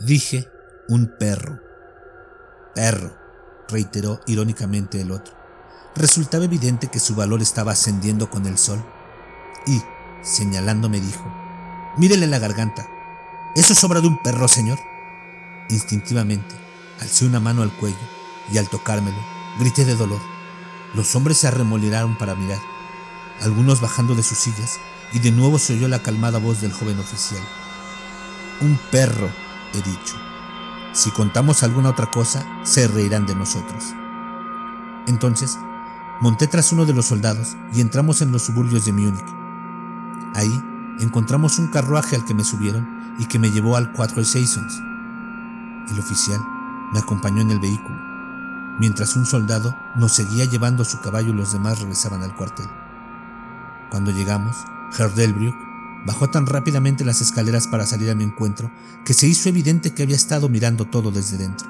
Dije 0.04 0.48
un 0.90 1.14
perro. 1.20 1.60
Perro, 2.74 3.16
reiteró 3.70 4.20
irónicamente 4.26 5.00
el 5.00 5.12
otro. 5.12 5.36
Resultaba 5.96 6.46
evidente 6.46 6.88
que 6.88 7.00
su 7.00 7.14
valor 7.14 7.44
estaba 7.44 7.74
ascendiendo 7.74 8.32
con 8.32 8.48
el 8.48 8.58
sol. 8.58 8.84
Y, 9.68 9.80
señalándome, 10.24 11.00
dijo, 11.02 11.32
Mírele 11.98 12.26
la 12.26 12.40
garganta. 12.40 12.88
¿Eso 13.56 13.74
es 13.74 13.84
obra 13.84 14.02
de 14.02 14.08
un 14.08 14.24
perro, 14.24 14.48
señor? 14.48 14.80
Instintivamente, 15.70 16.65
alcé 17.00 17.26
una 17.26 17.40
mano 17.40 17.62
al 17.62 17.72
cuello 17.72 17.98
y 18.52 18.58
al 18.58 18.70
tocármelo, 18.70 19.18
grité 19.60 19.86
de 19.86 19.96
dolor. 19.96 20.22
Los 20.94 21.16
hombres 21.16 21.38
se 21.38 21.48
arremolinaron 21.48 22.18
para 22.18 22.36
mirar, 22.36 22.60
algunos 23.42 23.82
bajando 23.82 24.16
de 24.16 24.24
sus 24.24 24.38
sillas, 24.38 24.80
y 25.14 25.20
de 25.20 25.32
nuevo 25.32 25.60
se 25.60 25.74
oyó 25.74 25.88
la 25.88 26.02
calmada 26.02 26.40
voz 26.40 26.62
del 26.62 26.72
joven 26.72 27.00
oficial. 27.00 27.42
Un 28.62 28.80
perro, 28.92 29.30
he 29.74 29.78
dicho. 29.78 30.16
Si 30.94 31.12
contamos 31.12 31.64
alguna 31.64 31.90
otra 31.90 32.12
cosa, 32.12 32.46
se 32.64 32.88
reirán 32.88 33.26
de 33.26 33.36
nosotros. 33.36 33.84
Entonces, 35.08 35.58
monté 36.22 36.48
tras 36.48 36.72
uno 36.72 36.86
de 36.86 36.94
los 36.94 37.08
soldados 37.08 37.58
y 37.74 37.82
entramos 37.82 38.22
en 38.22 38.32
los 38.32 38.44
suburbios 38.44 38.86
de 38.86 38.94
Múnich. 38.94 39.26
Ahí 40.34 40.64
encontramos 41.00 41.60
un 41.60 41.68
carruaje 41.68 42.16
al 42.16 42.26
que 42.26 42.34
me 42.34 42.44
subieron 42.44 43.16
y 43.20 43.26
que 43.26 43.40
me 43.40 43.52
llevó 43.52 43.76
al 43.76 43.92
Cuatro 43.92 44.24
Seasons. 44.24 44.82
El 45.92 46.00
oficial 46.00 46.40
me 46.96 47.02
acompañó 47.02 47.42
en 47.42 47.52
el 47.52 47.60
vehículo, 47.60 48.00
mientras 48.80 49.16
un 49.16 49.28
soldado 49.28 49.76
nos 49.96 50.14
seguía 50.14 50.46
llevando 50.46 50.82
a 50.82 50.86
su 50.86 51.00
caballo 51.02 51.30
y 51.30 51.34
los 51.34 51.52
demás 51.54 51.80
regresaban 51.80 52.24
al 52.24 52.36
cuartel. 52.36 52.68
Cuando 53.92 54.12
llegamos, 54.12 54.56
Herr 54.98 55.14
Delbrück 55.14 55.56
Bajó 56.06 56.30
tan 56.30 56.46
rápidamente 56.46 57.04
las 57.04 57.20
escaleras 57.22 57.68
para 57.68 57.88
salir 57.88 58.12
a 58.12 58.16
mi 58.16 58.24
encuentro 58.24 58.70
que 59.04 59.16
se 59.16 59.26
hizo 59.26 59.50
evidente 59.50 59.94
que 59.94 60.04
había 60.04 60.16
estado 60.16 60.50
mirando 60.50 60.86
todo 60.86 61.10
desde 61.10 61.38
dentro. 61.38 61.68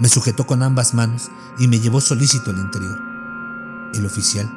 Me 0.00 0.08
sujetó 0.08 0.46
con 0.46 0.64
ambas 0.64 0.94
manos 0.94 1.30
y 1.58 1.68
me 1.68 1.78
llevó 1.78 2.00
solícito 2.00 2.50
al 2.50 2.58
interior. 2.58 3.00
El 3.94 4.04
oficial 4.04 4.50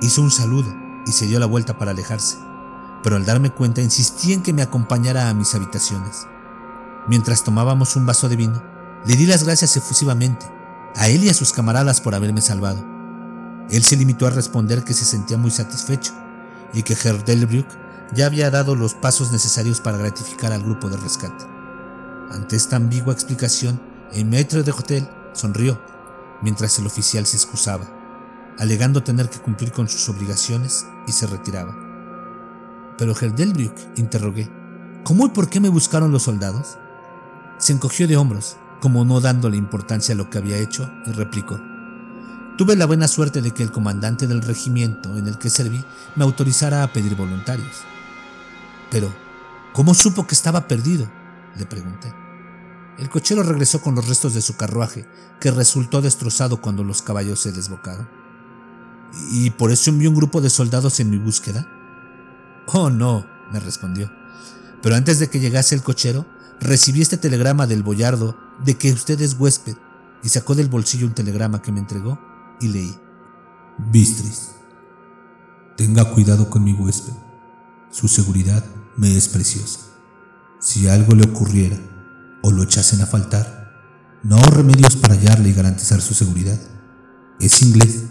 hizo 0.00 0.22
un 0.22 0.30
saludo 0.30 0.72
y 1.06 1.10
se 1.10 1.26
dio 1.26 1.40
la 1.40 1.46
vuelta 1.46 1.76
para 1.76 1.90
alejarse, 1.90 2.38
pero 3.02 3.16
al 3.16 3.26
darme 3.26 3.50
cuenta 3.50 3.82
insistí 3.82 4.32
en 4.32 4.44
que 4.44 4.52
me 4.52 4.62
acompañara 4.62 5.28
a 5.28 5.34
mis 5.34 5.56
habitaciones. 5.56 6.28
Mientras 7.08 7.42
tomábamos 7.42 7.96
un 7.96 8.06
vaso 8.06 8.28
de 8.28 8.36
vino, 8.36 8.62
le 9.04 9.16
di 9.16 9.26
las 9.26 9.44
gracias 9.44 9.76
efusivamente 9.76 10.46
a 10.96 11.08
él 11.08 11.24
y 11.24 11.28
a 11.28 11.34
sus 11.34 11.52
camaradas 11.52 12.00
por 12.00 12.14
haberme 12.14 12.40
salvado. 12.40 12.84
Él 13.70 13.82
se 13.82 13.96
limitó 13.96 14.26
a 14.26 14.30
responder 14.30 14.84
que 14.84 14.94
se 14.94 15.04
sentía 15.04 15.38
muy 15.38 15.50
satisfecho 15.50 16.12
y 16.72 16.82
que 16.82 16.94
Herr 16.94 17.24
Delbrück 17.24 17.66
ya 18.14 18.26
había 18.26 18.50
dado 18.50 18.74
los 18.74 18.94
pasos 18.94 19.32
necesarios 19.32 19.80
para 19.80 19.98
gratificar 19.98 20.52
al 20.52 20.62
grupo 20.62 20.88
de 20.88 20.98
rescate. 20.98 21.44
Ante 22.30 22.56
esta 22.56 22.76
ambigua 22.76 23.12
explicación, 23.12 23.80
el 24.12 24.26
maître 24.26 24.62
de 24.62 24.70
hotel 24.70 25.08
sonrió 25.32 25.80
mientras 26.42 26.78
el 26.78 26.86
oficial 26.86 27.24
se 27.26 27.36
excusaba, 27.36 27.86
alegando 28.58 29.02
tener 29.02 29.30
que 29.30 29.38
cumplir 29.38 29.72
con 29.72 29.88
sus 29.88 30.08
obligaciones 30.08 30.86
y 31.06 31.12
se 31.12 31.26
retiraba. 31.26 31.74
Pero 32.98 33.14
Herr 33.18 33.34
Delbrück, 33.34 33.74
interrogué, 33.96 34.50
¿cómo 35.04 35.26
y 35.26 35.30
por 35.30 35.48
qué 35.48 35.60
me 35.60 35.70
buscaron 35.70 36.12
los 36.12 36.24
soldados? 36.24 36.78
Se 37.58 37.72
encogió 37.72 38.06
de 38.06 38.16
hombros, 38.16 38.56
como 38.82 39.04
no 39.04 39.20
dándole 39.20 39.56
importancia 39.56 40.12
a 40.12 40.18
lo 40.18 40.28
que 40.28 40.38
había 40.38 40.58
hecho, 40.58 40.90
y 41.06 41.12
replicó, 41.12 41.60
Tuve 42.58 42.74
la 42.74 42.84
buena 42.84 43.06
suerte 43.06 43.40
de 43.40 43.52
que 43.52 43.62
el 43.62 43.70
comandante 43.70 44.26
del 44.26 44.42
regimiento 44.42 45.16
en 45.16 45.28
el 45.28 45.38
que 45.38 45.50
serví 45.50 45.84
me 46.16 46.24
autorizara 46.24 46.82
a 46.82 46.92
pedir 46.92 47.14
voluntarios. 47.14 47.76
Pero, 48.90 49.14
¿cómo 49.72 49.94
supo 49.94 50.26
que 50.26 50.34
estaba 50.34 50.66
perdido? 50.66 51.08
le 51.56 51.64
pregunté. 51.64 52.12
El 52.98 53.08
cochero 53.08 53.44
regresó 53.44 53.80
con 53.80 53.94
los 53.94 54.08
restos 54.08 54.34
de 54.34 54.42
su 54.42 54.56
carruaje, 54.56 55.06
que 55.40 55.52
resultó 55.52 56.02
destrozado 56.02 56.60
cuando 56.60 56.82
los 56.82 57.02
caballos 57.02 57.38
se 57.38 57.52
desbocaron. 57.52 58.08
¿Y 59.30 59.50
por 59.50 59.70
eso 59.70 59.90
envió 59.90 60.10
un 60.10 60.16
grupo 60.16 60.40
de 60.40 60.50
soldados 60.50 60.98
en 60.98 61.08
mi 61.08 61.18
búsqueda? 61.18 61.68
Oh, 62.66 62.90
no, 62.90 63.26
me 63.52 63.60
respondió. 63.60 64.10
Pero 64.82 64.96
antes 64.96 65.20
de 65.20 65.30
que 65.30 65.38
llegase 65.38 65.76
el 65.76 65.82
cochero, 65.82 66.26
recibí 66.62 67.02
este 67.02 67.16
telegrama 67.16 67.66
del 67.66 67.82
boyardo 67.82 68.36
de 68.64 68.76
que 68.76 68.92
usted 68.92 69.20
es 69.20 69.36
huésped, 69.38 69.76
y 70.22 70.28
sacó 70.28 70.54
del 70.54 70.68
bolsillo 70.68 71.06
un 71.06 71.14
telegrama 71.14 71.60
que 71.62 71.72
me 71.72 71.80
entregó 71.80 72.18
y 72.60 72.68
leí. 72.68 72.96
Bistris, 73.90 74.52
tenga 75.76 76.04
cuidado 76.04 76.48
con 76.48 76.62
mi 76.62 76.72
huésped. 76.72 77.12
Su 77.90 78.08
seguridad 78.08 78.64
me 78.96 79.16
es 79.16 79.28
preciosa. 79.28 79.80
Si 80.60 80.88
algo 80.88 81.14
le 81.14 81.24
ocurriera 81.24 81.76
o 82.42 82.52
lo 82.52 82.62
echasen 82.62 83.00
a 83.02 83.06
faltar, 83.06 83.62
no 84.22 84.36
hay 84.36 84.48
remedios 84.50 84.96
para 84.96 85.14
hallarle 85.14 85.48
y 85.48 85.54
garantizar 85.54 86.00
su 86.00 86.14
seguridad. 86.14 86.58
Es 87.40 87.62
inglés 87.62 88.04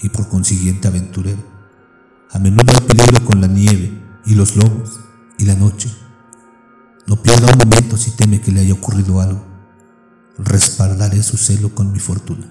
y 0.00 0.08
por 0.08 0.28
consiguiente 0.28 0.88
aventurero. 0.88 1.42
A 2.30 2.38
menudo 2.38 2.72
hay 2.72 2.86
peligro 2.86 3.24
con 3.24 3.40
la 3.40 3.46
nieve 3.46 4.02
y 4.26 4.34
los 4.34 4.56
lobos 4.56 4.98
y 5.38 5.44
la 5.44 5.54
noche. 5.54 6.01
No 7.06 7.20
pierda 7.22 7.52
un 7.52 7.58
momento 7.58 7.96
si 7.96 8.12
teme 8.12 8.40
que 8.40 8.52
le 8.52 8.60
haya 8.60 8.74
ocurrido 8.74 9.20
algo. 9.20 9.44
Respaldaré 10.38 11.22
su 11.22 11.36
celo 11.36 11.74
con 11.74 11.92
mi 11.92 11.98
fortuna. 11.98 12.46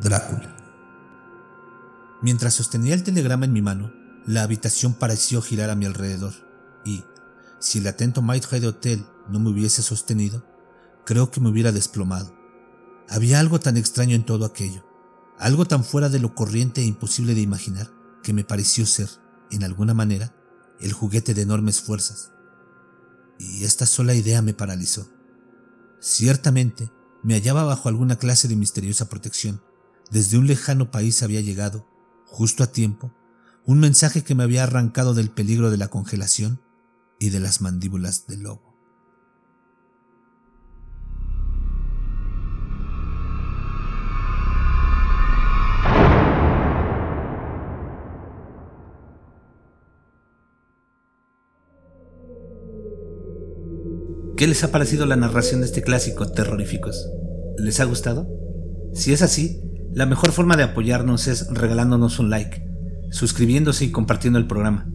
Drácula. 0.00 0.56
Mientras 2.20 2.54
sostenía 2.54 2.94
el 2.94 3.04
telegrama 3.04 3.44
en 3.44 3.52
mi 3.52 3.62
mano, 3.62 3.92
la 4.26 4.42
habitación 4.42 4.94
pareció 4.94 5.40
girar 5.40 5.70
a 5.70 5.76
mi 5.76 5.86
alrededor 5.86 6.34
y, 6.84 7.04
si 7.60 7.78
el 7.78 7.86
atento 7.86 8.22
de 8.22 8.66
hotel 8.66 9.06
no 9.28 9.38
me 9.38 9.50
hubiese 9.50 9.82
sostenido, 9.82 10.44
creo 11.04 11.30
que 11.30 11.40
me 11.40 11.48
hubiera 11.48 11.72
desplomado. 11.72 12.34
Había 13.08 13.40
algo 13.40 13.60
tan 13.60 13.76
extraño 13.76 14.14
en 14.14 14.24
todo 14.24 14.44
aquello, 14.44 14.84
algo 15.38 15.64
tan 15.64 15.84
fuera 15.84 16.08
de 16.08 16.18
lo 16.18 16.34
corriente 16.34 16.80
e 16.80 16.84
imposible 16.84 17.34
de 17.34 17.40
imaginar, 17.40 17.90
que 18.22 18.32
me 18.32 18.44
pareció 18.44 18.84
ser, 18.84 19.08
en 19.50 19.64
alguna 19.64 19.94
manera, 19.94 20.34
el 20.80 20.92
juguete 20.92 21.34
de 21.34 21.42
enormes 21.42 21.80
fuerzas. 21.80 22.32
Y 23.38 23.64
esta 23.64 23.86
sola 23.86 24.14
idea 24.14 24.42
me 24.42 24.54
paralizó. 24.54 25.08
Ciertamente, 26.00 26.90
me 27.22 27.34
hallaba 27.34 27.64
bajo 27.64 27.88
alguna 27.88 28.16
clase 28.16 28.48
de 28.48 28.56
misteriosa 28.56 29.08
protección. 29.08 29.62
Desde 30.10 30.38
un 30.38 30.46
lejano 30.46 30.90
país 30.90 31.22
había 31.22 31.40
llegado, 31.40 31.88
justo 32.26 32.62
a 32.62 32.72
tiempo, 32.72 33.14
un 33.64 33.80
mensaje 33.80 34.24
que 34.24 34.34
me 34.34 34.44
había 34.44 34.64
arrancado 34.64 35.14
del 35.14 35.30
peligro 35.30 35.70
de 35.70 35.76
la 35.76 35.88
congelación 35.88 36.60
y 37.18 37.30
de 37.30 37.40
las 37.40 37.60
mandíbulas 37.60 38.26
del 38.26 38.42
lobo. 38.44 38.67
¿Qué 54.38 54.46
les 54.46 54.62
ha 54.62 54.70
parecido 54.70 55.04
la 55.04 55.16
narración 55.16 55.62
de 55.62 55.66
este 55.66 55.82
clásico 55.82 56.30
Terroríficos? 56.30 57.10
¿Les 57.58 57.80
ha 57.80 57.84
gustado? 57.84 58.28
Si 58.94 59.12
es 59.12 59.20
así, 59.20 59.60
la 59.92 60.06
mejor 60.06 60.30
forma 60.30 60.56
de 60.56 60.62
apoyarnos 60.62 61.26
es 61.26 61.48
regalándonos 61.48 62.20
un 62.20 62.30
like, 62.30 62.64
suscribiéndose 63.10 63.86
y 63.86 63.90
compartiendo 63.90 64.38
el 64.38 64.46
programa. 64.46 64.88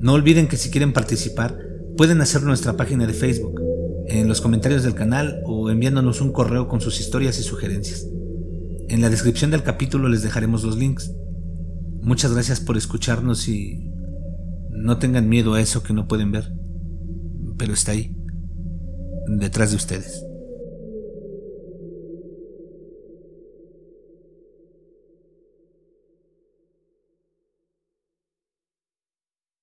No 0.00 0.14
olviden 0.14 0.48
que 0.48 0.56
si 0.56 0.68
quieren 0.72 0.92
participar, 0.92 1.56
pueden 1.96 2.20
hacerlo 2.22 2.46
en 2.46 2.54
nuestra 2.54 2.76
página 2.76 3.06
de 3.06 3.12
Facebook, 3.12 3.60
en 4.08 4.26
los 4.26 4.40
comentarios 4.40 4.82
del 4.82 4.96
canal 4.96 5.42
o 5.46 5.70
enviándonos 5.70 6.20
un 6.20 6.32
correo 6.32 6.66
con 6.66 6.80
sus 6.80 6.98
historias 6.98 7.38
y 7.38 7.44
sugerencias. 7.44 8.04
En 8.88 9.00
la 9.00 9.10
descripción 9.10 9.52
del 9.52 9.62
capítulo 9.62 10.08
les 10.08 10.24
dejaremos 10.24 10.64
los 10.64 10.76
links. 10.76 11.14
Muchas 12.00 12.32
gracias 12.32 12.58
por 12.58 12.76
escucharnos 12.76 13.46
y 13.46 13.92
no 14.70 14.98
tengan 14.98 15.28
miedo 15.28 15.54
a 15.54 15.60
eso 15.60 15.84
que 15.84 15.92
no 15.92 16.08
pueden 16.08 16.32
ver, 16.32 16.52
pero 17.56 17.74
está 17.74 17.92
ahí, 17.92 18.16
detrás 19.26 19.70
de 19.70 19.76
ustedes. 19.76 20.31